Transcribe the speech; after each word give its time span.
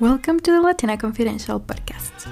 Welcome 0.00 0.40
to 0.40 0.50
the 0.50 0.60
Latina 0.60 0.96
Confidential 0.96 1.60
podcast. 1.60 2.26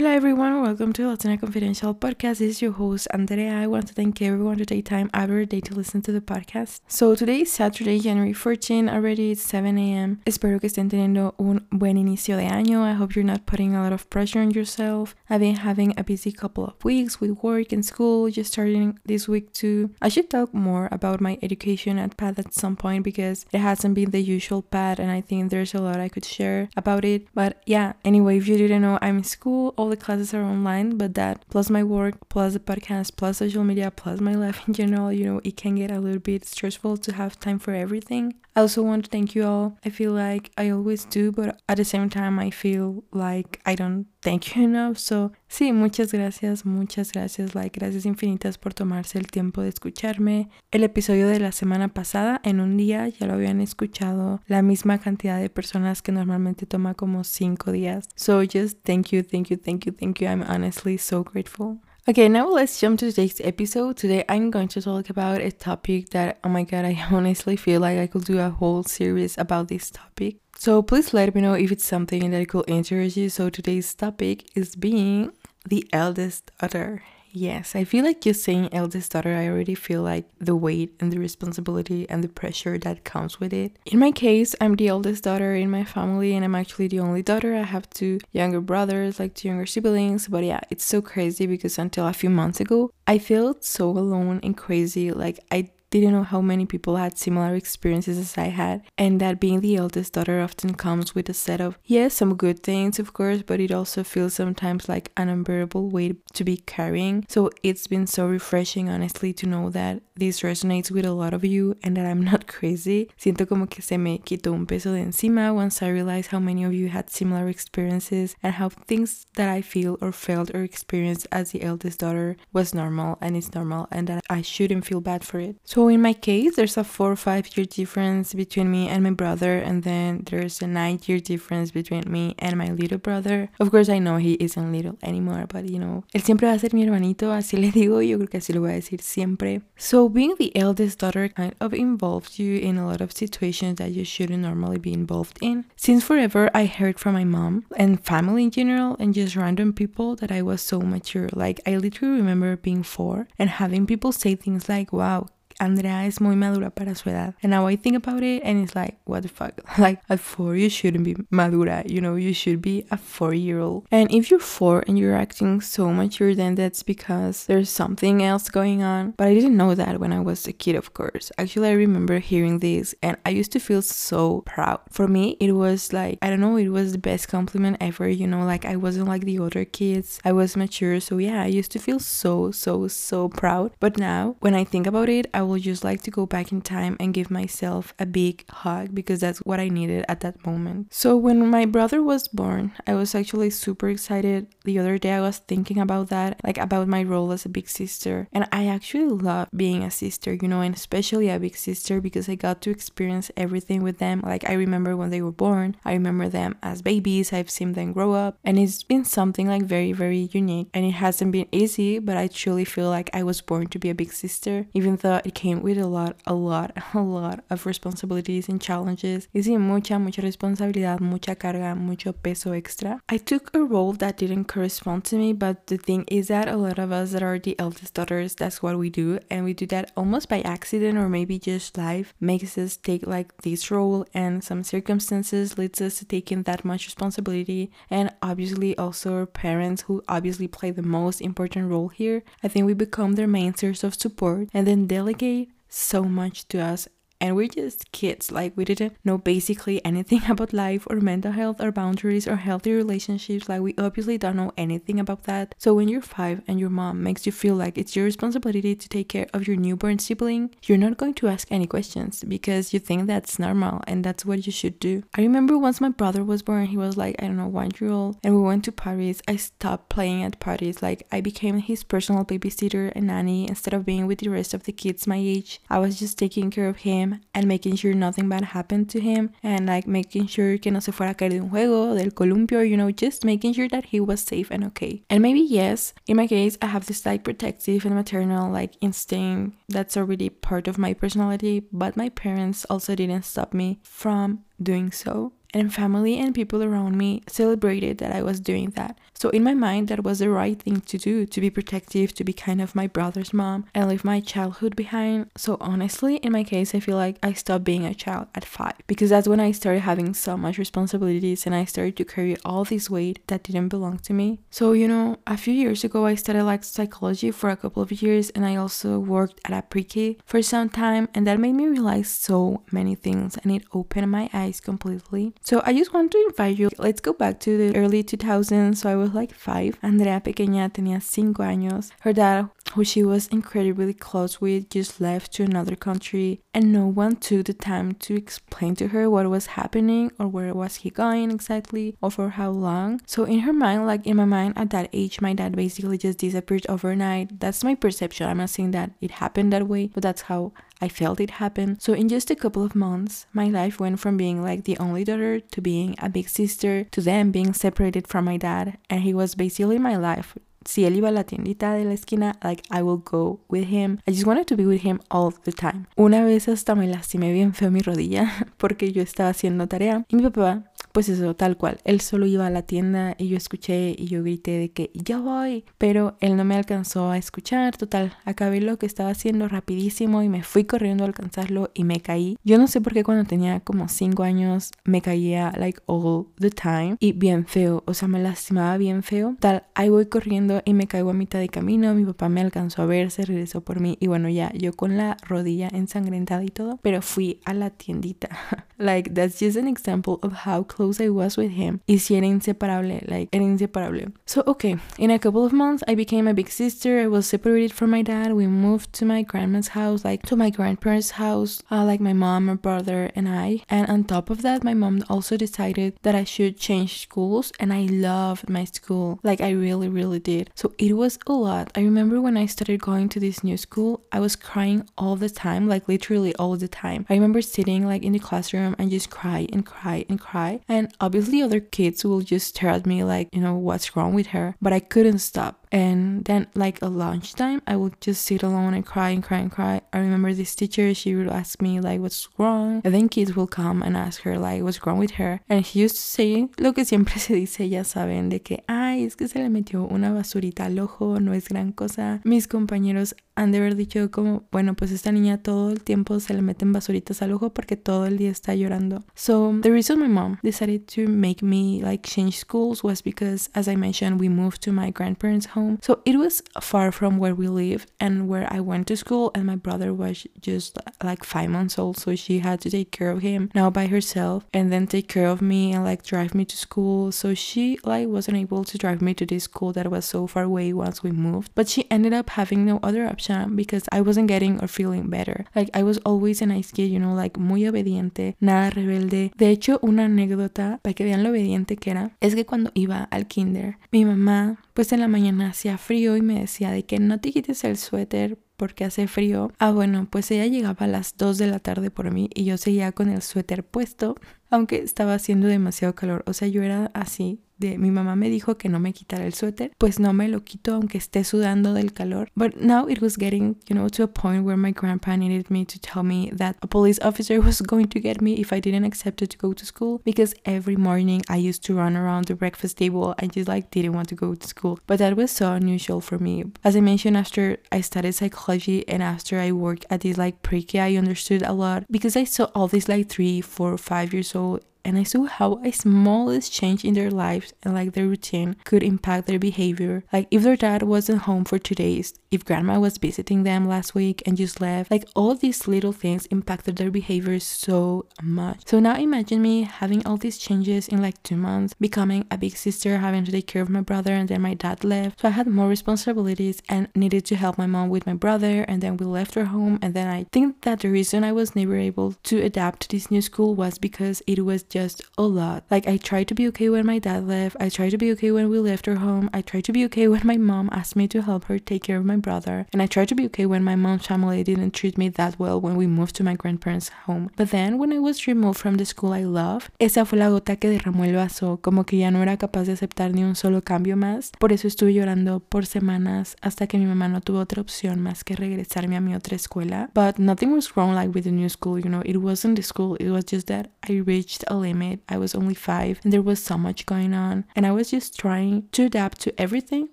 Hola 0.00 0.14
everyone, 0.14 0.62
welcome 0.62 0.94
to 0.94 1.08
Latina 1.08 1.36
Confidential 1.36 1.94
podcast. 1.94 2.38
This 2.38 2.56
is 2.56 2.62
your 2.62 2.72
host 2.72 3.06
Andrea. 3.12 3.52
I 3.52 3.66
want 3.66 3.86
to 3.88 3.92
thank 3.92 4.22
everyone 4.22 4.56
to 4.56 4.64
take 4.64 4.86
time 4.86 5.10
out 5.12 5.24
of 5.24 5.36
their 5.36 5.44
day 5.44 5.60
to 5.60 5.74
listen 5.74 6.00
to 6.00 6.10
the 6.10 6.22
podcast. 6.22 6.80
So 6.88 7.14
today 7.14 7.42
is 7.42 7.52
Saturday, 7.52 8.00
January 8.00 8.32
14, 8.32 8.88
already 8.88 9.32
it's 9.32 9.42
7 9.42 9.76
a.m. 9.76 10.22
Espero 10.24 10.58
que 10.58 10.68
estén 10.70 10.88
teniendo 10.88 11.34
un 11.38 11.66
buen 11.70 11.98
inicio 11.98 12.38
de 12.38 12.48
año. 12.48 12.82
I 12.82 12.94
hope 12.94 13.14
you're 13.14 13.26
not 13.26 13.44
putting 13.44 13.74
a 13.74 13.82
lot 13.82 13.92
of 13.92 14.08
pressure 14.08 14.40
on 14.40 14.52
yourself. 14.52 15.14
I've 15.28 15.40
been 15.40 15.56
having 15.56 15.92
a 15.98 16.02
busy 16.02 16.32
couple 16.32 16.64
of 16.64 16.82
weeks 16.82 17.20
with 17.20 17.32
work 17.42 17.70
and 17.70 17.84
school, 17.84 18.30
just 18.30 18.54
starting 18.54 18.98
this 19.04 19.28
week 19.28 19.52
too. 19.52 19.90
I 20.00 20.08
should 20.08 20.30
talk 20.30 20.54
more 20.54 20.88
about 20.90 21.20
my 21.20 21.38
education 21.42 21.98
at 21.98 22.16
PATH 22.16 22.38
at 22.38 22.54
some 22.54 22.74
point 22.74 23.04
because 23.04 23.44
it 23.52 23.58
hasn't 23.58 23.96
been 23.96 24.12
the 24.12 24.22
usual 24.22 24.62
path 24.62 24.98
and 24.98 25.10
I 25.10 25.20
think 25.20 25.50
there's 25.50 25.74
a 25.74 25.82
lot 25.82 26.00
I 26.00 26.08
could 26.08 26.24
share 26.24 26.70
about 26.74 27.04
it. 27.04 27.26
But 27.34 27.62
yeah, 27.66 27.92
anyway, 28.02 28.38
if 28.38 28.48
you 28.48 28.56
didn't 28.56 28.80
know, 28.80 28.98
I'm 29.02 29.18
in 29.18 29.24
school 29.24 29.74
all 29.76 29.89
the 29.90 29.96
classes 29.96 30.32
are 30.32 30.42
online, 30.42 30.96
but 30.96 31.14
that 31.14 31.44
plus 31.50 31.68
my 31.70 31.82
work, 31.82 32.28
plus 32.28 32.54
the 32.54 32.60
podcast, 32.60 33.16
plus 33.16 33.38
social 33.38 33.64
media, 33.64 33.90
plus 33.90 34.20
my 34.20 34.34
life 34.34 34.66
in 34.66 34.74
general, 34.74 35.12
you 35.12 35.24
know, 35.24 35.40
it 35.44 35.56
can 35.56 35.74
get 35.76 35.90
a 35.90 36.00
little 36.00 36.20
bit 36.20 36.44
stressful 36.44 36.96
to 36.98 37.12
have 37.12 37.38
time 37.40 37.58
for 37.58 37.74
everything. 37.74 38.34
I 38.60 38.62
also 38.62 38.82
want 38.82 39.06
to 39.06 39.10
thank 39.10 39.34
you 39.34 39.46
all. 39.46 39.78
I 39.86 39.88
feel 39.88 40.12
like 40.12 40.50
I 40.58 40.68
always 40.68 41.06
do, 41.06 41.32
but 41.32 41.58
at 41.66 41.78
the 41.78 41.84
same 41.84 42.10
time, 42.10 42.38
I 42.38 42.50
feel 42.50 43.04
like 43.10 43.58
I 43.64 43.74
don't 43.74 44.04
thank 44.20 44.54
you 44.54 44.64
enough. 44.68 44.98
So, 44.98 45.32
sí, 45.48 45.72
muchas 45.72 46.12
gracias, 46.12 46.66
muchas 46.66 47.12
gracias. 47.12 47.54
Like, 47.54 47.80
gracias 47.80 48.04
infinitas 48.04 48.58
por 48.58 48.74
tomarse 48.74 49.18
el 49.18 49.28
tiempo 49.28 49.62
de 49.62 49.70
escucharme. 49.70 50.50
El 50.72 50.84
episodio 50.84 51.26
de 51.26 51.40
la 51.40 51.52
semana 51.52 51.88
pasada, 51.88 52.42
en 52.44 52.60
un 52.60 52.76
día, 52.76 53.08
ya 53.08 53.26
lo 53.26 53.32
habían 53.32 53.62
escuchado 53.62 54.42
la 54.46 54.60
misma 54.60 54.98
cantidad 54.98 55.40
de 55.40 55.48
personas 55.48 56.02
que 56.02 56.12
normalmente 56.12 56.66
toma 56.66 56.92
como 56.92 57.24
cinco 57.24 57.72
días. 57.72 58.10
So, 58.14 58.42
just 58.42 58.84
thank 58.84 59.06
you, 59.06 59.22
thank 59.22 59.48
you, 59.48 59.56
thank 59.56 59.86
you, 59.86 59.92
thank 59.92 60.20
you. 60.20 60.28
I'm 60.28 60.42
honestly 60.42 60.98
so 60.98 61.24
grateful. 61.24 61.80
Okay, 62.08 62.28
now 62.28 62.48
let's 62.48 62.80
jump 62.80 62.98
to 63.00 63.10
today's 63.10 63.42
episode. 63.42 63.98
Today 63.98 64.24
I'm 64.26 64.50
going 64.50 64.68
to 64.68 64.80
talk 64.80 65.10
about 65.10 65.42
a 65.42 65.52
topic 65.52 66.08
that, 66.10 66.38
oh 66.42 66.48
my 66.48 66.62
god, 66.62 66.86
I 66.86 66.98
honestly 67.10 67.56
feel 67.56 67.82
like 67.82 67.98
I 67.98 68.06
could 68.06 68.24
do 68.24 68.38
a 68.38 68.48
whole 68.48 68.82
series 68.84 69.36
about 69.36 69.68
this 69.68 69.90
topic. 69.90 70.36
So 70.56 70.80
please 70.80 71.12
let 71.12 71.34
me 71.34 71.42
know 71.42 71.52
if 71.52 71.70
it's 71.70 71.84
something 71.84 72.30
that 72.30 72.48
could 72.48 72.64
interest 72.68 73.18
you. 73.18 73.28
So 73.28 73.50
today's 73.50 73.94
topic 73.94 74.48
is 74.56 74.76
being 74.76 75.32
the 75.68 75.86
eldest 75.92 76.50
daughter. 76.58 77.02
Yes, 77.32 77.76
I 77.76 77.84
feel 77.84 78.04
like 78.04 78.20
just 78.20 78.42
saying 78.42 78.70
eldest 78.72 79.12
daughter, 79.12 79.34
I 79.34 79.48
already 79.48 79.74
feel 79.74 80.02
like 80.02 80.26
the 80.38 80.56
weight 80.56 80.94
and 80.98 81.12
the 81.12 81.18
responsibility 81.18 82.08
and 82.10 82.24
the 82.24 82.28
pressure 82.28 82.76
that 82.78 83.04
comes 83.04 83.38
with 83.38 83.52
it. 83.52 83.78
In 83.86 83.98
my 83.98 84.10
case, 84.10 84.54
I'm 84.60 84.74
the 84.74 84.88
eldest 84.88 85.24
daughter 85.24 85.54
in 85.54 85.70
my 85.70 85.84
family 85.84 86.34
and 86.34 86.44
I'm 86.44 86.54
actually 86.54 86.88
the 86.88 87.00
only 87.00 87.22
daughter. 87.22 87.54
I 87.54 87.62
have 87.62 87.88
two 87.90 88.18
younger 88.32 88.60
brothers, 88.60 89.20
like 89.20 89.34
two 89.34 89.48
younger 89.48 89.66
siblings. 89.66 90.26
But 90.28 90.44
yeah, 90.44 90.60
it's 90.70 90.84
so 90.84 91.00
crazy 91.00 91.46
because 91.46 91.78
until 91.78 92.06
a 92.08 92.12
few 92.12 92.30
months 92.30 92.60
ago, 92.60 92.90
I 93.06 93.18
felt 93.18 93.64
so 93.64 93.90
alone 93.90 94.40
and 94.42 94.56
crazy. 94.56 95.12
Like 95.12 95.38
I 95.52 95.70
didn't 95.90 96.12
know 96.12 96.22
how 96.22 96.40
many 96.40 96.66
people 96.66 96.96
had 96.96 97.18
similar 97.18 97.54
experiences 97.54 98.18
as 98.18 98.38
I 98.38 98.48
had, 98.48 98.82
and 98.96 99.20
that 99.20 99.40
being 99.40 99.60
the 99.60 99.76
eldest 99.76 100.12
daughter 100.12 100.40
often 100.40 100.74
comes 100.74 101.14
with 101.14 101.28
a 101.28 101.34
set 101.34 101.60
of, 101.60 101.78
yes, 101.84 102.14
some 102.14 102.36
good 102.36 102.62
things, 102.62 102.98
of 102.98 103.12
course, 103.12 103.42
but 103.42 103.60
it 103.60 103.72
also 103.72 104.04
feels 104.04 104.34
sometimes 104.34 104.88
like 104.88 105.10
an 105.16 105.28
unbearable 105.28 105.88
weight 105.90 106.16
to 106.34 106.44
be 106.44 106.58
carrying. 106.58 107.24
So 107.28 107.50
it's 107.62 107.86
been 107.86 108.06
so 108.06 108.26
refreshing, 108.26 108.88
honestly, 108.88 109.32
to 109.34 109.46
know 109.46 109.70
that 109.70 110.02
this 110.16 110.40
resonates 110.40 110.90
with 110.90 111.04
a 111.04 111.12
lot 111.12 111.34
of 111.34 111.44
you 111.44 111.76
and 111.82 111.96
that 111.96 112.06
I'm 112.06 112.22
not 112.32 112.46
crazy. 112.46 113.08
Siento 113.18 113.48
como 113.48 113.66
que 113.66 113.82
se 113.82 113.98
me 113.98 114.18
quitó 114.18 114.52
un 114.52 114.66
peso 114.66 114.92
de 114.92 115.00
encima 115.00 115.52
once 115.52 115.82
I 115.82 115.88
realized 115.88 116.30
how 116.30 116.38
many 116.38 116.64
of 116.64 116.74
you 116.74 116.88
had 116.88 117.10
similar 117.10 117.48
experiences 117.48 118.36
and 118.42 118.54
how 118.54 118.68
things 118.68 119.26
that 119.36 119.48
I 119.48 119.62
feel 119.62 119.98
or 120.00 120.12
felt 120.12 120.54
or 120.54 120.62
experienced 120.62 121.26
as 121.32 121.50
the 121.50 121.62
eldest 121.62 122.00
daughter 122.00 122.36
was 122.52 122.74
normal 122.74 123.18
and 123.20 123.36
it's 123.36 123.54
normal 123.54 123.88
and 123.90 124.06
that 124.08 124.22
I 124.28 124.42
shouldn't 124.42 124.84
feel 124.84 125.00
bad 125.00 125.24
for 125.24 125.40
it. 125.40 125.56
So 125.64 125.79
so 125.80 125.88
in 125.88 126.02
my 126.02 126.12
case, 126.12 126.56
there's 126.56 126.76
a 126.76 126.84
four 126.84 127.10
or 127.10 127.16
five 127.16 127.56
year 127.56 127.64
difference 127.64 128.34
between 128.34 128.70
me 128.70 128.86
and 128.88 129.02
my 129.02 129.12
brother, 129.12 129.56
and 129.56 129.82
then 129.82 130.24
there's 130.28 130.60
a 130.60 130.66
nine 130.66 131.00
year 131.06 131.18
difference 131.18 131.70
between 131.70 132.04
me 132.06 132.34
and 132.38 132.58
my 132.58 132.68
little 132.68 132.98
brother. 132.98 133.48
Of 133.58 133.70
course, 133.70 133.88
I 133.88 133.98
know 133.98 134.18
he 134.18 134.34
isn't 134.34 134.70
little 134.70 134.98
anymore, 135.02 135.46
but 135.48 135.70
you 135.70 135.78
know, 135.78 136.04
él 136.12 136.20
siempre 136.20 136.46
va 136.48 136.52
a 136.52 136.58
ser 136.58 136.74
mi 136.74 136.82
hermanito, 136.84 137.32
así 137.32 137.56
le 137.56 137.70
digo, 137.72 138.06
yo 138.06 138.18
creo 138.18 138.28
que 138.28 138.40
así 138.40 138.52
lo 138.52 138.60
voy 138.60 138.72
a 138.72 138.74
decir 138.74 139.00
siempre. 139.00 139.62
So 139.78 140.10
being 140.10 140.34
the 140.36 140.54
eldest 140.54 140.98
daughter 140.98 141.30
kind 141.30 141.54
of 141.62 141.72
involves 141.72 142.38
you 142.38 142.58
in 142.58 142.76
a 142.76 142.86
lot 142.86 143.00
of 143.00 143.12
situations 143.12 143.76
that 143.78 143.92
you 143.92 144.04
shouldn't 144.04 144.42
normally 144.42 144.78
be 144.78 144.92
involved 144.92 145.38
in. 145.40 145.64
Since 145.76 146.04
forever, 146.04 146.50
I 146.52 146.66
heard 146.66 146.98
from 146.98 147.14
my 147.14 147.24
mom 147.24 147.64
and 147.78 148.04
family 148.04 148.42
in 148.44 148.50
general, 148.50 148.96
and 149.00 149.14
just 149.14 149.34
random 149.34 149.72
people 149.72 150.14
that 150.16 150.30
I 150.30 150.42
was 150.42 150.60
so 150.60 150.82
mature. 150.82 151.30
Like 151.32 151.58
I 151.66 151.78
literally 151.78 152.18
remember 152.18 152.54
being 152.56 152.82
four 152.82 153.28
and 153.38 153.48
having 153.48 153.86
people 153.86 154.12
say 154.12 154.34
things 154.34 154.68
like, 154.68 154.92
"Wow." 154.92 155.28
Andrea 155.60 156.04
is 156.06 156.20
muy 156.20 156.36
madura 156.36 156.70
para 156.70 156.94
su 156.94 157.10
edad. 157.10 157.34
And 157.42 157.50
now 157.50 157.66
I 157.66 157.76
think 157.76 157.96
about 157.96 158.22
it 158.22 158.42
and 158.42 158.64
it's 158.64 158.74
like, 158.74 158.96
what 159.04 159.22
the 159.22 159.28
fuck? 159.28 159.60
Like 159.78 160.00
at 160.08 160.20
four, 160.20 160.56
you 160.56 160.68
shouldn't 160.68 161.04
be 161.04 161.16
madura, 161.30 161.84
you 161.86 162.00
know, 162.00 162.16
you 162.16 162.32
should 162.32 162.62
be 162.62 162.86
a 162.90 162.96
four 162.96 163.34
year 163.34 163.60
old. 163.60 163.86
And 163.90 164.10
if 164.12 164.30
you're 164.30 164.40
four 164.40 164.82
and 164.88 164.98
you're 164.98 165.14
acting 165.14 165.60
so 165.60 165.92
mature, 165.92 166.34
then 166.34 166.54
that's 166.54 166.82
because 166.82 167.46
there's 167.46 167.70
something 167.70 168.22
else 168.22 168.48
going 168.48 168.82
on. 168.82 169.12
But 169.16 169.28
I 169.28 169.34
didn't 169.34 169.56
know 169.56 169.74
that 169.74 170.00
when 170.00 170.12
I 170.12 170.20
was 170.20 170.46
a 170.46 170.52
kid, 170.52 170.76
of 170.76 170.94
course. 170.94 171.30
Actually, 171.38 171.68
I 171.68 171.72
remember 171.72 172.18
hearing 172.18 172.60
this 172.60 172.94
and 173.02 173.16
I 173.26 173.30
used 173.30 173.52
to 173.52 173.60
feel 173.60 173.82
so 173.82 174.42
proud. 174.46 174.80
For 174.90 175.06
me, 175.06 175.36
it 175.40 175.52
was 175.52 175.92
like, 175.92 176.18
I 176.22 176.30
don't 176.30 176.40
know, 176.40 176.56
it 176.56 176.68
was 176.68 176.92
the 176.92 176.98
best 176.98 177.28
compliment 177.28 177.76
ever, 177.80 178.08
you 178.08 178.26
know, 178.26 178.44
like 178.44 178.64
I 178.64 178.76
wasn't 178.76 179.08
like 179.08 179.24
the 179.24 179.38
other 179.38 179.64
kids. 179.64 180.20
I 180.24 180.32
was 180.32 180.56
mature. 180.56 181.00
So 181.00 181.18
yeah, 181.18 181.42
I 181.42 181.46
used 181.46 181.72
to 181.72 181.78
feel 181.78 181.98
so, 181.98 182.50
so, 182.50 182.88
so 182.88 183.28
proud. 183.28 183.72
But 183.78 183.98
now, 183.98 184.36
when 184.40 184.54
I 184.54 184.64
think 184.64 184.86
about 184.86 185.08
it, 185.08 185.26
I 185.34 185.42
will 185.42 185.49
just 185.58 185.84
like 185.84 186.02
to 186.02 186.10
go 186.10 186.26
back 186.26 186.52
in 186.52 186.60
time 186.60 186.96
and 187.00 187.14
give 187.14 187.30
myself 187.30 187.94
a 187.98 188.06
big 188.06 188.48
hug 188.50 188.94
because 188.94 189.20
that's 189.20 189.38
what 189.40 189.60
I 189.60 189.68
needed 189.68 190.04
at 190.08 190.20
that 190.20 190.44
moment. 190.46 190.92
So 190.92 191.16
when 191.16 191.46
my 191.48 191.66
brother 191.66 192.02
was 192.02 192.28
born, 192.28 192.72
I 192.86 192.94
was 192.94 193.14
actually 193.14 193.50
super 193.50 193.88
excited. 193.88 194.46
The 194.64 194.78
other 194.78 194.98
day 194.98 195.12
I 195.12 195.20
was 195.20 195.38
thinking 195.38 195.78
about 195.78 196.08
that, 196.08 196.40
like 196.44 196.58
about 196.58 196.88
my 196.88 197.02
role 197.02 197.32
as 197.32 197.44
a 197.44 197.48
big 197.48 197.68
sister. 197.68 198.28
And 198.32 198.46
I 198.52 198.66
actually 198.66 199.08
love 199.08 199.48
being 199.54 199.82
a 199.82 199.90
sister, 199.90 200.34
you 200.34 200.48
know, 200.48 200.60
and 200.60 200.74
especially 200.74 201.28
a 201.28 201.38
big 201.38 201.56
sister 201.56 202.00
because 202.00 202.28
I 202.28 202.34
got 202.34 202.60
to 202.62 202.70
experience 202.70 203.30
everything 203.36 203.82
with 203.82 203.98
them. 203.98 204.20
Like 204.24 204.48
I 204.48 204.54
remember 204.54 204.96
when 204.96 205.10
they 205.10 205.22
were 205.22 205.32
born, 205.32 205.76
I 205.84 205.92
remember 205.92 206.28
them 206.28 206.56
as 206.62 206.82
babies, 206.82 207.32
I've 207.32 207.50
seen 207.50 207.72
them 207.72 207.92
grow 207.92 208.12
up, 208.12 208.38
and 208.44 208.58
it's 208.58 208.82
been 208.82 209.04
something 209.04 209.46
like 209.48 209.62
very, 209.62 209.92
very 209.92 210.28
unique. 210.32 210.68
And 210.74 210.84
it 210.84 210.92
hasn't 210.92 211.32
been 211.32 211.48
easy, 211.52 211.98
but 211.98 212.16
I 212.16 212.28
truly 212.28 212.64
feel 212.64 212.88
like 212.88 213.10
I 213.12 213.22
was 213.22 213.40
born 213.40 213.66
to 213.68 213.78
be 213.78 213.90
a 213.90 213.94
big 213.94 214.12
sister, 214.12 214.66
even 214.74 214.96
though 214.96 215.20
it 215.24 215.34
came 215.40 215.62
with 215.62 215.78
a 215.78 215.86
lot, 215.86 216.16
a 216.26 216.34
lot, 216.34 216.70
a 216.94 217.00
lot 217.00 217.42
of 217.48 217.64
responsibilities 217.64 218.48
and 218.50 218.60
challenges. 218.60 219.28
Y 219.32 219.40
sí, 219.42 219.58
mucha, 219.58 219.98
mucha 219.98 220.20
responsabilidad, 220.20 221.00
mucha 221.00 221.34
carga, 221.34 221.74
mucho 221.74 222.12
peso 222.12 222.52
extra. 222.52 223.00
I 223.08 223.16
took 223.16 223.50
a 223.54 223.62
role 223.62 223.94
that 223.94 224.18
didn't 224.18 224.44
correspond 224.44 225.04
to 225.04 225.16
me, 225.16 225.32
but 225.32 225.66
the 225.68 225.78
thing 225.78 226.04
is 226.08 226.28
that 226.28 226.46
a 226.48 226.56
lot 226.56 226.78
of 226.78 226.92
us 226.92 227.12
that 227.12 227.22
are 227.22 227.38
the 227.38 227.58
eldest 227.58 227.94
daughters, 227.94 228.34
that's 228.34 228.62
what 228.62 228.76
we 228.76 228.90
do. 228.90 229.18
And 229.30 229.44
we 229.44 229.54
do 229.54 229.66
that 229.68 229.92
almost 229.96 230.28
by 230.28 230.40
accident 230.42 230.98
or 230.98 231.08
maybe 231.08 231.38
just 231.38 231.78
life 231.78 232.12
makes 232.20 232.58
us 232.58 232.76
take 232.76 233.06
like 233.06 233.34
this 233.38 233.70
role 233.70 234.04
and 234.12 234.44
some 234.44 234.62
circumstances 234.62 235.56
leads 235.56 235.80
us 235.80 235.98
to 236.00 236.04
taking 236.04 236.42
that 236.42 236.64
much 236.66 236.86
responsibility. 236.86 237.70
And 237.88 238.12
obviously 238.20 238.76
also 238.76 239.14
our 239.14 239.26
parents 239.26 239.82
who 239.82 240.02
obviously 240.06 240.48
play 240.48 240.70
the 240.70 240.82
most 240.82 241.22
important 241.22 241.70
role 241.70 241.88
here. 241.88 242.22
I 242.42 242.48
think 242.48 242.66
we 242.66 242.74
become 242.74 243.14
their 243.14 243.26
main 243.26 243.54
source 243.54 243.82
of 243.82 243.94
support 243.94 244.48
and 244.52 244.66
then 244.66 244.86
delegate 244.86 245.29
so 245.68 246.02
much 246.02 246.46
to 246.48 246.58
us 246.72 246.88
and 247.20 247.36
we're 247.36 247.48
just 247.48 247.92
kids 247.92 248.32
like 248.32 248.56
we 248.56 248.64
didn't 248.64 248.96
know 249.04 249.18
basically 249.18 249.84
anything 249.84 250.22
about 250.28 250.52
life 250.52 250.86
or 250.88 250.96
mental 250.96 251.32
health 251.32 251.60
or 251.60 251.70
boundaries 251.70 252.26
or 252.26 252.36
healthy 252.36 252.72
relationships. 252.72 253.48
Like 253.48 253.60
we 253.60 253.74
obviously 253.78 254.18
don't 254.18 254.36
know 254.36 254.52
anything 254.56 254.98
about 254.98 255.24
that. 255.24 255.54
So 255.58 255.74
when 255.74 255.88
you're 255.88 256.02
five 256.02 256.42
and 256.46 256.58
your 256.58 256.70
mom 256.70 257.02
makes 257.02 257.26
you 257.26 257.32
feel 257.32 257.54
like 257.54 257.76
it's 257.76 257.94
your 257.94 258.04
responsibility 258.04 258.74
to 258.74 258.88
take 258.88 259.08
care 259.08 259.26
of 259.34 259.46
your 259.46 259.56
newborn 259.56 259.98
sibling 259.98 260.50
you're 260.64 260.78
not 260.78 260.96
going 260.96 261.14
to 261.14 261.28
ask 261.28 261.48
any 261.50 261.66
questions 261.66 262.24
because 262.26 262.72
you 262.72 262.78
think 262.78 263.06
that's 263.06 263.38
normal 263.38 263.82
and 263.86 264.04
that's 264.04 264.24
what 264.24 264.46
you 264.46 264.52
should 264.52 264.78
do. 264.80 265.02
I 265.14 265.22
remember 265.22 265.58
once 265.58 265.80
my 265.80 265.88
brother 265.88 266.24
was 266.24 266.42
born 266.42 266.66
he 266.66 266.76
was 266.76 266.96
like 266.96 267.16
i 267.18 267.26
don't 267.26 267.36
know 267.36 267.46
one 267.46 267.70
year 267.80 267.90
old 267.90 268.18
and 268.22 268.34
we 268.34 268.42
went 268.42 268.64
to 268.64 268.72
parties. 268.72 269.20
I 269.28 269.36
stopped 269.36 269.88
playing 269.88 270.22
at 270.22 270.40
parties. 270.40 270.82
Like 270.82 271.06
i 271.12 271.20
became 271.20 271.58
his 271.58 271.82
personal 271.84 272.24
babysitter 272.24 272.92
and 272.94 273.06
nanny 273.08 273.48
instead 273.48 273.74
of 273.74 273.84
being 273.84 274.06
with 274.06 274.20
the 274.20 274.28
rest 274.28 274.54
of 274.54 274.64
the 274.64 274.72
kids 274.72 275.06
my 275.06 275.16
age. 275.16 275.60
I 275.68 275.78
was 275.78 275.98
just 275.98 276.18
taking 276.18 276.50
care 276.50 276.68
of 276.68 276.78
him 276.78 277.09
him 277.10 277.20
and 277.34 277.46
making 277.46 277.76
sure 277.76 277.94
nothing 277.94 278.28
bad 278.28 278.42
happened 278.42 278.88
to 278.90 279.00
him 279.00 279.30
and 279.42 279.66
like 279.66 279.86
making 279.86 280.26
sure 280.26 280.58
que 280.58 280.70
no 280.70 280.80
se 280.80 280.92
fuera 280.92 281.10
a 281.10 281.14
caer 281.14 281.30
de 281.30 281.38
un 281.38 281.50
juego, 281.50 281.94
del 281.96 282.10
columpio, 282.10 282.68
you 282.68 282.76
know, 282.76 282.90
just 282.90 283.24
making 283.24 283.52
sure 283.54 283.68
that 283.68 283.86
he 283.86 284.00
was 284.00 284.20
safe 284.20 284.50
and 284.50 284.64
okay. 284.64 285.02
And 285.10 285.22
maybe 285.22 285.40
yes, 285.40 285.92
in 286.06 286.16
my 286.16 286.26
case, 286.26 286.58
I 286.62 286.66
have 286.66 286.86
this 286.86 287.06
like 287.06 287.24
protective 287.24 287.84
and 287.84 287.94
maternal 287.94 288.50
like 288.50 288.76
instinct 288.80 289.56
that's 289.68 289.96
already 289.96 290.28
part 290.28 290.68
of 290.68 290.78
my 290.78 290.94
personality, 290.94 291.64
but 291.72 291.96
my 291.96 292.08
parents 292.08 292.64
also 292.68 292.94
didn't 292.94 293.24
stop 293.24 293.54
me 293.54 293.80
from 293.82 294.44
doing 294.62 294.92
so 294.92 295.32
and 295.52 295.72
family 295.72 296.18
and 296.18 296.34
people 296.34 296.62
around 296.62 296.96
me 296.96 297.22
celebrated 297.26 297.98
that 297.98 298.12
I 298.12 298.22
was 298.22 298.40
doing 298.40 298.70
that. 298.70 298.98
So 299.14 299.28
in 299.30 299.44
my 299.44 299.54
mind, 299.54 299.88
that 299.88 300.02
was 300.02 300.20
the 300.20 300.30
right 300.30 300.60
thing 300.60 300.80
to 300.80 300.96
do 300.96 301.26
to 301.26 301.40
be 301.40 301.50
protective, 301.50 302.14
to 302.14 302.24
be 302.24 302.32
kind 302.32 302.62
of 302.62 302.74
my 302.74 302.86
brother's 302.86 303.34
mom 303.34 303.66
and 303.74 303.88
leave 303.88 304.04
my 304.04 304.20
childhood 304.20 304.76
behind. 304.76 305.30
So 305.36 305.58
honestly, 305.60 306.16
in 306.16 306.32
my 306.32 306.44
case, 306.44 306.74
I 306.74 306.80
feel 306.80 306.96
like 306.96 307.18
I 307.22 307.34
stopped 307.34 307.64
being 307.64 307.84
a 307.84 307.94
child 307.94 308.28
at 308.34 308.44
five 308.44 308.76
because 308.86 309.10
that's 309.10 309.28
when 309.28 309.40
I 309.40 309.52
started 309.52 309.80
having 309.80 310.14
so 310.14 310.36
much 310.36 310.56
responsibilities 310.56 311.44
and 311.44 311.54
I 311.54 311.64
started 311.66 311.96
to 311.98 312.04
carry 312.04 312.36
all 312.44 312.64
this 312.64 312.88
weight 312.88 313.26
that 313.26 313.42
didn't 313.42 313.68
belong 313.68 313.98
to 313.98 314.14
me. 314.14 314.40
So, 314.50 314.72
you 314.72 314.88
know, 314.88 315.18
a 315.26 315.36
few 315.36 315.54
years 315.54 315.84
ago, 315.84 316.06
I 316.06 316.14
studied 316.14 316.42
like 316.42 316.64
psychology 316.64 317.30
for 317.30 317.50
a 317.50 317.56
couple 317.56 317.82
of 317.82 317.92
years 318.02 318.30
and 318.30 318.46
I 318.46 318.56
also 318.56 318.98
worked 318.98 319.40
at 319.44 319.52
a 319.52 319.62
pre 319.62 319.80
for 320.24 320.42
some 320.42 320.68
time 320.68 321.08
and 321.14 321.26
that 321.26 321.40
made 321.40 321.54
me 321.54 321.66
realize 321.66 322.08
so 322.08 322.62
many 322.70 322.94
things 322.94 323.36
and 323.42 323.52
it 323.52 323.64
opened 323.72 324.10
my 324.10 324.28
eyes 324.32 324.60
completely. 324.60 325.34
So 325.42 325.62
I 325.64 325.72
just 325.72 325.94
want 325.94 326.12
to 326.12 326.18
invite 326.28 326.58
you, 326.58 326.68
let's 326.78 327.00
go 327.00 327.12
back 327.12 327.40
to 327.40 327.56
the 327.56 327.76
early 327.76 328.04
2000s. 328.04 328.76
So 328.76 328.90
I 328.90 328.94
was 328.94 329.14
like 329.14 329.34
five. 329.34 329.78
Andrea 329.82 330.20
pequeña 330.20 330.70
tenía 330.70 331.02
cinco 331.02 331.42
años. 331.42 331.90
Her 332.00 332.12
dad, 332.12 332.50
who 332.74 332.84
she 332.84 333.02
was 333.02 333.26
incredibly 333.28 333.94
close 333.94 334.40
with, 334.40 334.68
just 334.70 335.00
left 335.00 335.32
to 335.34 335.42
another 335.44 335.74
country 335.76 336.42
and 336.54 336.72
no 336.72 336.86
one 336.86 337.16
took 337.16 337.46
the 337.46 337.54
time 337.54 337.92
to 337.94 338.14
explain 338.14 338.76
to 338.76 338.88
her 338.88 339.08
what 339.08 339.28
was 339.28 339.46
happening 339.46 340.12
or 340.18 340.28
where 340.28 340.54
was 340.54 340.76
he 340.76 340.90
going 340.90 341.30
exactly 341.30 341.96
or 342.02 342.10
for 342.10 342.30
how 342.30 342.50
long. 342.50 343.00
So 343.06 343.24
in 343.24 343.40
her 343.40 343.52
mind, 343.52 343.86
like 343.86 344.06
in 344.06 344.16
my 344.16 344.26
mind 344.26 344.54
at 344.56 344.70
that 344.70 344.90
age, 344.92 345.20
my 345.20 345.32
dad 345.32 345.56
basically 345.56 345.98
just 345.98 346.18
disappeared 346.18 346.66
overnight. 346.68 347.40
That's 347.40 347.64
my 347.64 347.74
perception. 347.74 348.28
I'm 348.28 348.38
not 348.38 348.50
saying 348.50 348.72
that 348.72 348.92
it 349.00 349.12
happened 349.12 349.52
that 349.52 349.66
way, 349.66 349.90
but 349.92 350.02
that's 350.02 350.22
how 350.22 350.52
I 350.80 350.88
felt 350.88 351.20
it 351.20 351.32
happen. 351.32 351.78
So 351.78 351.92
in 351.92 352.08
just 352.08 352.30
a 352.30 352.36
couple 352.36 352.64
of 352.64 352.74
months, 352.74 353.26
my 353.32 353.48
life 353.48 353.78
went 353.80 354.00
from 354.00 354.16
being 354.16 354.42
like 354.42 354.64
the 354.64 354.78
only 354.78 355.04
daughter 355.04 355.40
to 355.40 355.60
being 355.60 355.94
a 355.98 356.08
big 356.08 356.28
sister 356.28 356.84
to 356.90 357.00
them 357.00 357.30
being 357.30 357.52
separated 357.52 358.06
from 358.08 358.24
my 358.24 358.36
dad. 358.36 358.78
And 358.88 359.02
he 359.02 359.14
was 359.14 359.34
basically 359.34 359.78
my 359.78 359.96
life. 359.96 360.36
Si 360.66 360.84
él 360.84 360.94
iba 360.96 361.08
a 361.08 361.10
la 361.10 361.24
tiendita 361.24 361.72
de 361.72 361.84
la 361.84 361.92
esquina, 361.92 362.36
like 362.44 362.62
I 362.70 362.82
will 362.82 362.98
go 362.98 363.40
with 363.48 363.68
him. 363.68 363.98
I 364.06 364.10
just 364.10 364.26
wanted 364.26 364.46
to 364.48 364.56
be 364.56 364.66
with 364.66 364.82
him 364.82 365.00
all 365.10 365.32
the 365.44 365.52
time. 365.52 365.86
Una 365.96 366.22
vez 366.22 366.48
hasta 366.48 366.74
me 366.74 366.86
lastimé 366.86 367.32
bien 367.32 367.54
feo 367.54 367.70
mi 367.70 367.80
rodilla 367.80 368.30
porque 368.58 368.92
yo 368.92 369.02
estaba 369.02 369.30
haciendo 369.30 369.66
tarea 369.68 370.04
y 370.08 370.16
mi 370.16 370.22
papá 370.22 370.69
pues 370.92 371.08
eso, 371.08 371.34
tal 371.34 371.56
cual. 371.56 371.78
Él 371.84 372.00
solo 372.00 372.26
iba 372.26 372.46
a 372.46 372.50
la 372.50 372.62
tienda 372.62 373.14
y 373.18 373.28
yo 373.28 373.36
escuché 373.36 373.94
y 373.96 374.06
yo 374.06 374.22
grité 374.22 374.58
de 374.58 374.70
que 374.70 374.90
ya 374.94 375.18
voy, 375.18 375.64
pero 375.78 376.16
él 376.20 376.36
no 376.36 376.44
me 376.44 376.56
alcanzó 376.56 377.10
a 377.10 377.18
escuchar. 377.18 377.76
Total, 377.76 378.16
acabé 378.24 378.60
lo 378.60 378.78
que 378.78 378.86
estaba 378.86 379.10
haciendo 379.10 379.48
rapidísimo 379.48 380.22
y 380.22 380.28
me 380.28 380.42
fui 380.42 380.64
corriendo 380.64 381.04
a 381.04 381.06
alcanzarlo 381.06 381.70
y 381.74 381.84
me 381.84 382.00
caí. 382.00 382.36
Yo 382.44 382.58
no 382.58 382.66
sé 382.66 382.80
por 382.80 382.92
qué 382.92 383.04
cuando 383.04 383.24
tenía 383.24 383.60
como 383.60 383.88
5 383.88 384.22
años 384.22 384.72
me 384.84 385.02
caía 385.02 385.52
like 385.56 385.80
all 385.86 386.26
the 386.38 386.50
time 386.50 386.96
y 387.00 387.12
bien 387.12 387.46
feo, 387.46 387.82
o 387.86 387.94
sea, 387.94 388.08
me 388.08 388.20
lastimaba 388.20 388.76
bien 388.76 389.02
feo. 389.02 389.36
Tal, 389.40 389.64
ahí 389.74 389.88
voy 389.88 390.06
corriendo 390.06 390.62
y 390.64 390.74
me 390.74 390.86
caigo 390.86 391.10
a 391.10 391.14
mitad 391.14 391.38
de 391.38 391.48
camino. 391.48 391.94
Mi 391.94 392.04
papá 392.04 392.28
me 392.28 392.40
alcanzó 392.40 392.82
a 392.82 392.86
ver, 392.86 393.10
se 393.10 393.24
regresó 393.24 393.60
por 393.62 393.80
mí 393.80 393.96
y 394.00 394.06
bueno, 394.06 394.28
ya 394.28 394.52
yo 394.54 394.72
con 394.72 394.96
la 394.96 395.16
rodilla 395.26 395.68
ensangrentada 395.72 396.44
y 396.44 396.48
todo, 396.48 396.78
pero 396.82 397.02
fui 397.02 397.40
a 397.44 397.54
la 397.54 397.70
tiendita. 397.70 398.28
like 398.80 399.14
that's 399.14 399.38
just 399.38 399.56
an 399.56 399.68
example 399.68 400.18
of 400.22 400.32
how 400.32 400.62
close 400.62 401.00
I 401.00 401.08
was 401.08 401.36
with 401.36 401.52
him. 401.52 401.80
Y 401.88 401.96
si 401.96 402.16
era 402.16 402.26
inseparable, 402.26 403.00
like, 403.06 403.28
era 403.32 403.44
inseparable. 403.44 404.12
So, 404.26 404.42
okay, 404.46 404.76
in 404.98 405.10
a 405.10 405.18
couple 405.18 405.44
of 405.44 405.52
months, 405.52 405.82
I 405.86 405.94
became 405.94 406.26
a 406.26 406.34
big 406.34 406.50
sister. 406.50 407.00
I 407.00 407.06
was 407.06 407.26
separated 407.26 407.72
from 407.72 407.90
my 407.90 408.02
dad. 408.02 408.32
We 408.32 408.46
moved 408.46 408.92
to 408.94 409.04
my 409.04 409.22
grandma's 409.22 409.68
house, 409.68 410.04
like, 410.04 410.22
to 410.26 410.36
my 410.36 410.50
grandparents' 410.50 411.12
house, 411.12 411.62
uh, 411.70 411.84
like 411.84 412.00
my 412.00 412.12
mom, 412.12 412.46
my 412.46 412.54
brother, 412.54 413.10
and 413.14 413.28
I. 413.28 413.62
And 413.68 413.88
on 413.88 414.04
top 414.04 414.30
of 414.30 414.42
that, 414.42 414.64
my 414.64 414.74
mom 414.74 415.04
also 415.08 415.36
decided 415.36 415.96
that 416.02 416.14
I 416.14 416.24
should 416.24 416.58
change 416.58 417.02
schools, 417.02 417.52
and 417.60 417.72
I 417.72 417.82
loved 417.90 418.48
my 418.48 418.64
school. 418.64 419.20
Like, 419.22 419.40
I 419.40 419.50
really, 419.50 419.88
really 419.88 420.18
did. 420.18 420.50
So, 420.54 420.72
it 420.78 420.94
was 420.94 421.18
a 421.26 421.32
lot. 421.32 421.70
I 421.74 421.80
remember 421.80 422.20
when 422.20 422.36
I 422.36 422.46
started 422.46 422.80
going 422.80 423.08
to 423.10 423.20
this 423.20 423.44
new 423.44 423.56
school, 423.56 424.02
I 424.12 424.20
was 424.20 424.36
crying 424.36 424.88
all 424.96 425.16
the 425.16 425.30
time, 425.30 425.68
like, 425.68 425.88
literally 425.88 426.34
all 426.36 426.56
the 426.56 426.68
time. 426.68 427.06
I 427.10 427.14
remember 427.14 427.42
sitting, 427.42 427.86
like, 427.86 428.02
in 428.02 428.12
the 428.12 428.18
classroom 428.18 428.69
and 428.78 428.90
just 428.90 429.10
cry 429.10 429.46
and 429.52 429.64
cry 429.64 430.04
and 430.08 430.20
cry. 430.20 430.60
And 430.68 430.92
obviously, 431.00 431.42
other 431.42 431.60
kids 431.60 432.04
will 432.04 432.20
just 432.20 432.48
stare 432.48 432.70
at 432.70 432.86
me 432.86 433.04
like, 433.04 433.28
you 433.32 433.40
know, 433.40 433.54
what's 433.56 433.96
wrong 433.96 434.14
with 434.14 434.28
her? 434.28 434.56
But 434.60 434.72
I 434.72 434.80
couldn't 434.80 435.18
stop. 435.18 435.59
And 435.72 436.24
then, 436.24 436.48
like 436.54 436.82
a 436.82 436.88
lunchtime, 436.88 437.62
I 437.66 437.76
would 437.76 438.00
just 438.00 438.24
sit 438.24 438.42
alone 438.42 438.74
and 438.74 438.84
cry 438.84 439.10
and 439.10 439.22
cry 439.22 439.38
and 439.38 439.50
cry. 439.50 439.80
I 439.92 439.98
remember 439.98 440.34
this 440.34 440.54
teacher, 440.54 440.92
she 440.94 441.14
would 441.14 441.28
ask 441.28 441.62
me, 441.62 441.80
like, 441.80 442.00
what's 442.00 442.28
wrong? 442.38 442.80
And 442.84 442.92
then 442.92 443.08
kids 443.08 443.36
will 443.36 443.46
come 443.46 443.82
and 443.82 443.96
ask 443.96 444.22
her, 444.22 444.36
like, 444.38 444.62
what's 444.62 444.84
wrong 444.84 444.98
with 444.98 445.12
her? 445.12 445.40
And 445.48 445.64
she 445.64 445.80
used 445.80 445.94
to 445.96 446.02
say 446.02 446.48
lo 446.58 446.72
que 446.72 446.84
siempre 446.84 447.18
se 447.18 447.34
dice, 447.34 447.68
ya 447.68 447.84
saben, 447.84 448.30
de 448.30 448.40
que, 448.40 448.64
ay, 448.68 449.04
es 449.04 449.14
que 449.14 449.28
se 449.28 449.38
le 449.38 449.48
metió 449.48 449.84
una 449.84 450.12
basurita 450.12 450.64
al 450.64 450.78
ojo, 450.80 451.20
no 451.20 451.34
es 451.34 451.48
gran 451.48 451.72
cosa. 451.72 452.20
Mis 452.24 452.48
compañeros 452.48 453.14
han 453.36 453.52
de 453.52 453.58
haber 453.58 453.76
dicho 453.76 454.10
como, 454.10 454.44
bueno, 454.52 454.74
pues 454.74 454.90
esta 454.90 455.12
niña 455.12 455.38
todo 455.38 455.70
el 455.70 455.82
tiempo 455.82 456.20
se 456.20 456.34
le 456.34 456.42
meten 456.42 456.72
basuritas 456.72 457.22
al 457.22 457.32
ojo 457.32 457.54
porque 457.54 457.76
todo 457.76 458.06
el 458.06 458.18
día 458.18 458.30
está 458.30 458.54
llorando. 458.54 459.04
So, 459.14 459.54
the 459.62 459.70
reason 459.70 460.00
my 460.00 460.08
mom 460.08 460.38
decided 460.42 460.86
to 460.94 461.08
make 461.08 461.42
me 461.42 461.80
like 461.80 462.06
change 462.06 462.36
schools 462.38 462.82
was 462.82 463.02
because, 463.02 463.50
as 463.54 463.66
I 463.66 463.76
mentioned, 463.76 464.20
we 464.20 464.28
moved 464.28 464.60
to 464.64 464.72
my 464.72 464.90
grandparents' 464.90 465.46
home 465.54 465.59
home. 465.60 465.78
So 465.82 466.00
it 466.04 466.16
was 466.16 466.42
far 466.60 466.92
from 466.92 467.18
where 467.18 467.34
we 467.34 467.48
lived 467.48 467.90
and 468.00 468.28
where 468.28 468.46
I 468.50 468.60
went 468.60 468.86
to 468.88 468.96
school. 468.96 469.30
And 469.34 469.44
my 469.46 469.56
brother 469.56 469.92
was 469.92 470.26
just 470.40 470.78
like 471.02 471.24
five 471.24 471.50
months 471.50 471.78
old, 471.78 471.96
so 471.98 472.14
she 472.14 472.40
had 472.40 472.60
to 472.62 472.70
take 472.70 472.90
care 472.90 473.10
of 473.10 473.22
him 473.22 473.50
now 473.54 473.70
by 473.70 473.86
herself 473.86 474.46
and 474.52 474.72
then 474.72 474.86
take 474.86 475.08
care 475.08 475.26
of 475.26 475.42
me 475.42 475.72
and 475.72 475.84
like 475.84 476.02
drive 476.02 476.34
me 476.34 476.44
to 476.44 476.56
school. 476.56 477.12
So 477.12 477.34
she 477.34 477.78
like 477.84 478.08
wasn't 478.08 478.38
able 478.38 478.64
to 478.64 478.78
drive 478.78 479.00
me 479.02 479.14
to 479.14 479.26
this 479.26 479.44
school 479.44 479.72
that 479.72 479.90
was 479.90 480.04
so 480.04 480.26
far 480.26 480.44
away 480.44 480.72
once 480.72 481.02
we 481.02 481.10
moved. 481.10 481.52
But 481.54 481.68
she 481.68 481.90
ended 481.90 482.12
up 482.12 482.30
having 482.30 482.64
no 482.64 482.80
other 482.82 483.06
option 483.06 483.56
because 483.56 483.84
I 483.92 484.00
wasn't 484.00 484.28
getting 484.28 484.60
or 484.62 484.68
feeling 484.68 485.08
better. 485.08 485.44
Like 485.54 485.70
I 485.74 485.82
was 485.82 485.98
always 486.04 486.42
a 486.42 486.46
nice 486.46 486.72
kid, 486.72 486.90
you 486.90 486.98
know, 486.98 487.14
like 487.14 487.38
muy 487.38 487.66
obediente, 487.66 488.36
nada 488.40 488.70
rebelde. 488.70 489.32
De 489.36 489.50
hecho, 489.50 489.78
una 489.82 490.04
anécdota 490.04 490.80
para 490.82 490.94
que 490.94 491.04
vean 491.04 491.22
lo 491.22 491.30
obediente 491.30 491.76
que 491.76 491.90
era 491.90 492.12
es 492.20 492.34
que 492.34 492.46
cuando 492.46 492.70
iba 492.74 493.04
al 493.10 493.26
kinder, 493.26 493.78
mi 493.90 494.04
mamá 494.04 494.58
pues 494.74 494.92
en 494.92 495.00
la 495.00 495.08
mañana 495.08 495.48
hacía 495.48 495.78
frío 495.78 496.16
y 496.16 496.22
me 496.22 496.40
decía 496.40 496.70
de 496.70 496.84
que 496.84 496.98
no 496.98 497.20
te 497.20 497.32
quites 497.32 497.64
el 497.64 497.76
suéter 497.76 498.38
porque 498.56 498.84
hace 498.84 499.08
frío. 499.08 499.52
Ah, 499.58 499.72
bueno, 499.72 500.06
pues 500.10 500.30
ella 500.30 500.46
llegaba 500.46 500.84
a 500.84 500.88
las 500.88 501.16
2 501.16 501.38
de 501.38 501.46
la 501.46 501.58
tarde 501.60 501.90
por 501.90 502.10
mí 502.10 502.28
y 502.34 502.44
yo 502.44 502.58
seguía 502.58 502.92
con 502.92 503.08
el 503.08 503.22
suéter 503.22 503.64
puesto, 503.64 504.16
aunque 504.50 504.76
estaba 504.76 505.14
haciendo 505.14 505.48
demasiado 505.48 505.94
calor. 505.94 506.22
O 506.26 506.32
sea, 506.32 506.48
yo 506.48 506.62
era 506.62 506.90
así 506.94 507.40
de 507.60 507.78
mi 507.78 507.90
mamá 507.90 508.16
me 508.16 508.30
dijo 508.30 508.56
que 508.56 508.68
no 508.68 508.80
me 508.80 508.92
quitara 508.92 509.26
el 509.26 509.34
suéter, 509.34 509.72
pues 509.78 510.00
no 510.00 510.12
me 510.12 510.28
lo 510.28 510.42
quito 510.42 510.74
aunque 510.74 510.98
esté 510.98 511.24
sudando 511.24 511.74
del 511.74 511.92
calor. 511.92 512.30
But 512.34 512.56
now 512.56 512.88
it 512.88 513.00
was 513.00 513.16
getting, 513.16 513.56
you 513.68 513.76
know, 513.76 513.88
to 513.90 514.02
a 514.02 514.08
point 514.08 514.44
where 514.44 514.56
my 514.56 514.72
grandpa 514.72 515.16
needed 515.16 515.50
me 515.50 515.64
to 515.66 515.78
tell 515.78 516.02
me 516.02 516.30
that 516.32 516.56
a 516.62 516.66
police 516.66 516.98
officer 517.02 517.40
was 517.40 517.60
going 517.60 517.88
to 517.88 518.00
get 518.00 518.20
me 518.20 518.34
if 518.34 518.52
I 518.52 518.60
didn't 518.60 518.84
accept 518.84 519.22
it 519.22 519.30
to 519.30 519.38
go 519.38 519.52
to 519.52 519.64
school 519.64 520.00
because 520.04 520.34
every 520.44 520.76
morning 520.76 521.22
I 521.28 521.36
used 521.36 521.62
to 521.64 521.74
run 521.74 521.96
around 521.96 522.26
the 522.26 522.34
breakfast 522.34 522.78
table 522.78 523.14
and 523.18 523.32
just 523.32 523.48
like 523.48 523.70
didn't 523.70 523.92
want 523.92 524.08
to 524.08 524.14
go 524.14 524.34
to 524.34 524.46
school. 524.46 524.78
But 524.86 524.98
that 524.98 525.16
was 525.16 525.30
so 525.30 525.52
unusual 525.52 526.00
for 526.00 526.18
me. 526.18 526.44
As 526.64 526.74
I 526.76 526.80
mentioned 526.80 527.16
after 527.16 527.58
I 527.70 527.82
studied 527.82 528.14
psychology 528.14 528.88
and 528.88 529.02
after 529.02 529.38
I 529.38 529.52
worked 529.52 529.84
at 529.90 530.00
this 530.00 530.16
like 530.16 530.42
pre-K 530.42 530.80
I 530.80 530.96
understood 530.96 531.42
a 531.42 531.52
lot 531.52 531.84
because 531.90 532.16
I 532.16 532.24
saw 532.24 532.44
all 532.54 532.68
these 532.68 532.88
like 532.88 533.08
three, 533.08 533.40
four, 533.42 533.76
five 533.76 534.14
years 534.14 534.34
old 534.34 534.64
and 534.84 534.98
I 534.98 535.02
saw 535.02 535.24
how 535.24 535.60
a 535.64 535.70
smallest 535.70 536.52
change 536.52 536.84
in 536.84 536.94
their 536.94 537.10
lives 537.10 537.52
and 537.62 537.74
like 537.74 537.92
their 537.92 538.06
routine 538.06 538.56
could 538.64 538.82
impact 538.82 539.26
their 539.26 539.38
behavior. 539.38 540.04
Like 540.12 540.28
if 540.30 540.42
their 540.42 540.56
dad 540.56 540.82
wasn't 540.82 541.22
home 541.22 541.44
for 541.44 541.58
two 541.58 541.74
days, 541.74 542.14
if 542.30 542.44
grandma 542.44 542.78
was 542.78 542.98
visiting 542.98 543.42
them 543.42 543.66
last 543.66 543.94
week 543.94 544.22
and 544.24 544.36
just 544.36 544.60
left, 544.60 544.90
like 544.90 545.04
all 545.16 545.34
these 545.34 545.66
little 545.66 545.92
things 545.92 546.26
impacted 546.26 546.76
their 546.76 546.90
behavior 546.90 547.40
so 547.40 548.06
much. 548.22 548.62
So 548.66 548.78
now 548.78 548.96
imagine 548.96 549.42
me 549.42 549.62
having 549.62 550.06
all 550.06 550.16
these 550.16 550.38
changes 550.38 550.88
in 550.88 551.02
like 551.02 551.20
two 551.22 551.36
months, 551.36 551.74
becoming 551.74 552.26
a 552.30 552.38
big 552.38 552.56
sister, 552.56 552.98
having 552.98 553.24
to 553.24 553.32
take 553.32 553.46
care 553.46 553.62
of 553.62 553.68
my 553.68 553.80
brother, 553.80 554.12
and 554.12 554.28
then 554.28 554.42
my 554.42 554.54
dad 554.54 554.84
left. 554.84 555.20
So 555.20 555.28
I 555.28 555.32
had 555.32 555.46
more 555.46 555.68
responsibilities 555.68 556.62
and 556.68 556.88
needed 556.94 557.24
to 557.26 557.36
help 557.36 557.58
my 557.58 557.66
mom 557.66 557.88
with 557.88 558.06
my 558.06 558.14
brother, 558.14 558.64
and 558.68 558.80
then 558.80 558.96
we 558.96 559.06
left 559.06 559.34
her 559.34 559.46
home. 559.46 559.78
And 559.82 559.94
then 559.94 560.08
I 560.08 560.26
think 560.32 560.62
that 560.62 560.80
the 560.80 560.90
reason 560.90 561.24
I 561.24 561.32
was 561.32 561.56
never 561.56 561.76
able 561.76 562.12
to 562.24 562.40
adapt 562.40 562.82
to 562.82 562.88
this 562.88 563.10
new 563.10 563.22
school 563.22 563.54
was 563.54 563.78
because 563.78 564.22
it 564.26 564.44
was 564.44 564.62
just 564.70 565.02
a 565.18 565.22
lot. 565.22 565.64
Like 565.70 565.86
I 565.86 565.96
tried 565.96 566.28
to 566.28 566.34
be 566.34 566.46
okay 566.48 566.68
when 566.68 566.86
my 566.86 566.98
dad 566.98 567.26
left. 567.26 567.56
I 567.60 567.68
tried 567.68 567.90
to 567.90 567.98
be 567.98 568.10
okay 568.12 568.30
when 568.30 568.48
we 568.48 568.58
left 568.58 568.88
our 568.88 568.96
home. 568.96 569.28
I 569.34 569.42
tried 569.42 569.64
to 569.64 569.72
be 569.72 569.84
okay 569.86 570.08
when 570.08 570.22
my 570.24 570.36
mom 570.36 570.70
asked 570.72 570.96
me 570.96 571.08
to 571.08 571.22
help 571.22 571.44
her 571.44 571.58
take 571.58 571.82
care 571.82 571.98
of 571.98 572.04
my 572.04 572.16
brother. 572.16 572.66
And 572.72 572.80
I 572.80 572.86
tried 572.86 573.08
to 573.08 573.14
be 573.14 573.26
okay 573.26 573.46
when 573.46 573.62
my 573.62 573.76
mom's 573.76 574.06
family 574.06 574.42
didn't 574.42 574.72
treat 574.72 574.96
me 574.96 575.08
that 575.10 575.38
well 575.38 575.60
when 575.60 575.76
we 575.76 575.86
moved 575.86 576.16
to 576.16 576.24
my 576.24 576.34
grandparents' 576.34 576.90
home. 577.06 577.30
But 577.36 577.50
then 577.50 577.78
when 577.78 577.92
I 577.92 577.98
was 577.98 578.26
removed 578.26 578.58
from 578.58 578.76
the 578.76 578.86
school 578.86 579.12
I 579.12 579.24
love, 579.24 579.70
esa 579.78 580.04
fue 580.04 580.18
la 580.18 580.28
gota 580.28 580.56
que 580.56 580.70
derramó 580.70 581.04
el 581.04 581.16
vaso, 581.16 581.58
como 581.60 581.84
que 581.84 581.98
ya 581.98 582.10
no 582.10 582.22
era 582.22 582.36
capaz 582.36 582.64
de 582.64 582.72
aceptar 582.72 583.12
ni 583.12 583.24
un 583.24 583.34
solo 583.34 583.62
cambio 583.62 583.96
más. 583.96 584.32
Por 584.38 584.52
eso 584.52 584.68
estuve 584.68 584.94
llorando 584.94 585.40
por 585.40 585.66
semanas 585.66 586.36
hasta 586.40 586.66
que 586.66 586.78
mi 586.78 586.86
mamá 586.86 587.08
no 587.08 587.20
tuvo 587.20 587.40
otra 587.40 587.60
opción 587.60 588.00
más 588.00 588.24
que 588.24 588.36
regresarme 588.36 588.96
a 588.96 589.00
mi 589.00 589.14
otra 589.14 589.36
escuela. 589.36 589.90
But 589.94 590.18
nothing 590.18 590.52
was 590.52 590.76
wrong 590.76 590.94
like 590.94 591.12
with 591.12 591.24
the 591.24 591.32
new 591.32 591.48
school, 591.48 591.78
you 591.78 591.90
know, 591.90 592.02
it 592.04 592.16
wasn't 592.16 592.56
the 592.56 592.62
school, 592.62 592.96
it 593.00 593.10
was 593.10 593.24
just 593.24 593.48
that 593.48 593.70
I 593.82 594.00
reached 594.00 594.44
a 594.48 594.59
limit. 594.60 595.00
I 595.08 595.18
was 595.18 595.34
only 595.34 595.54
five 595.54 596.00
and 596.02 596.12
there 596.12 596.22
was 596.22 596.42
so 596.42 596.56
much 596.56 596.86
going 596.86 597.14
on. 597.14 597.44
And 597.56 597.66
I 597.66 597.72
was 597.72 597.90
just 597.90 598.18
trying 598.18 598.68
to 598.72 598.84
adapt 598.84 599.20
to 599.22 599.40
everything, 599.40 599.88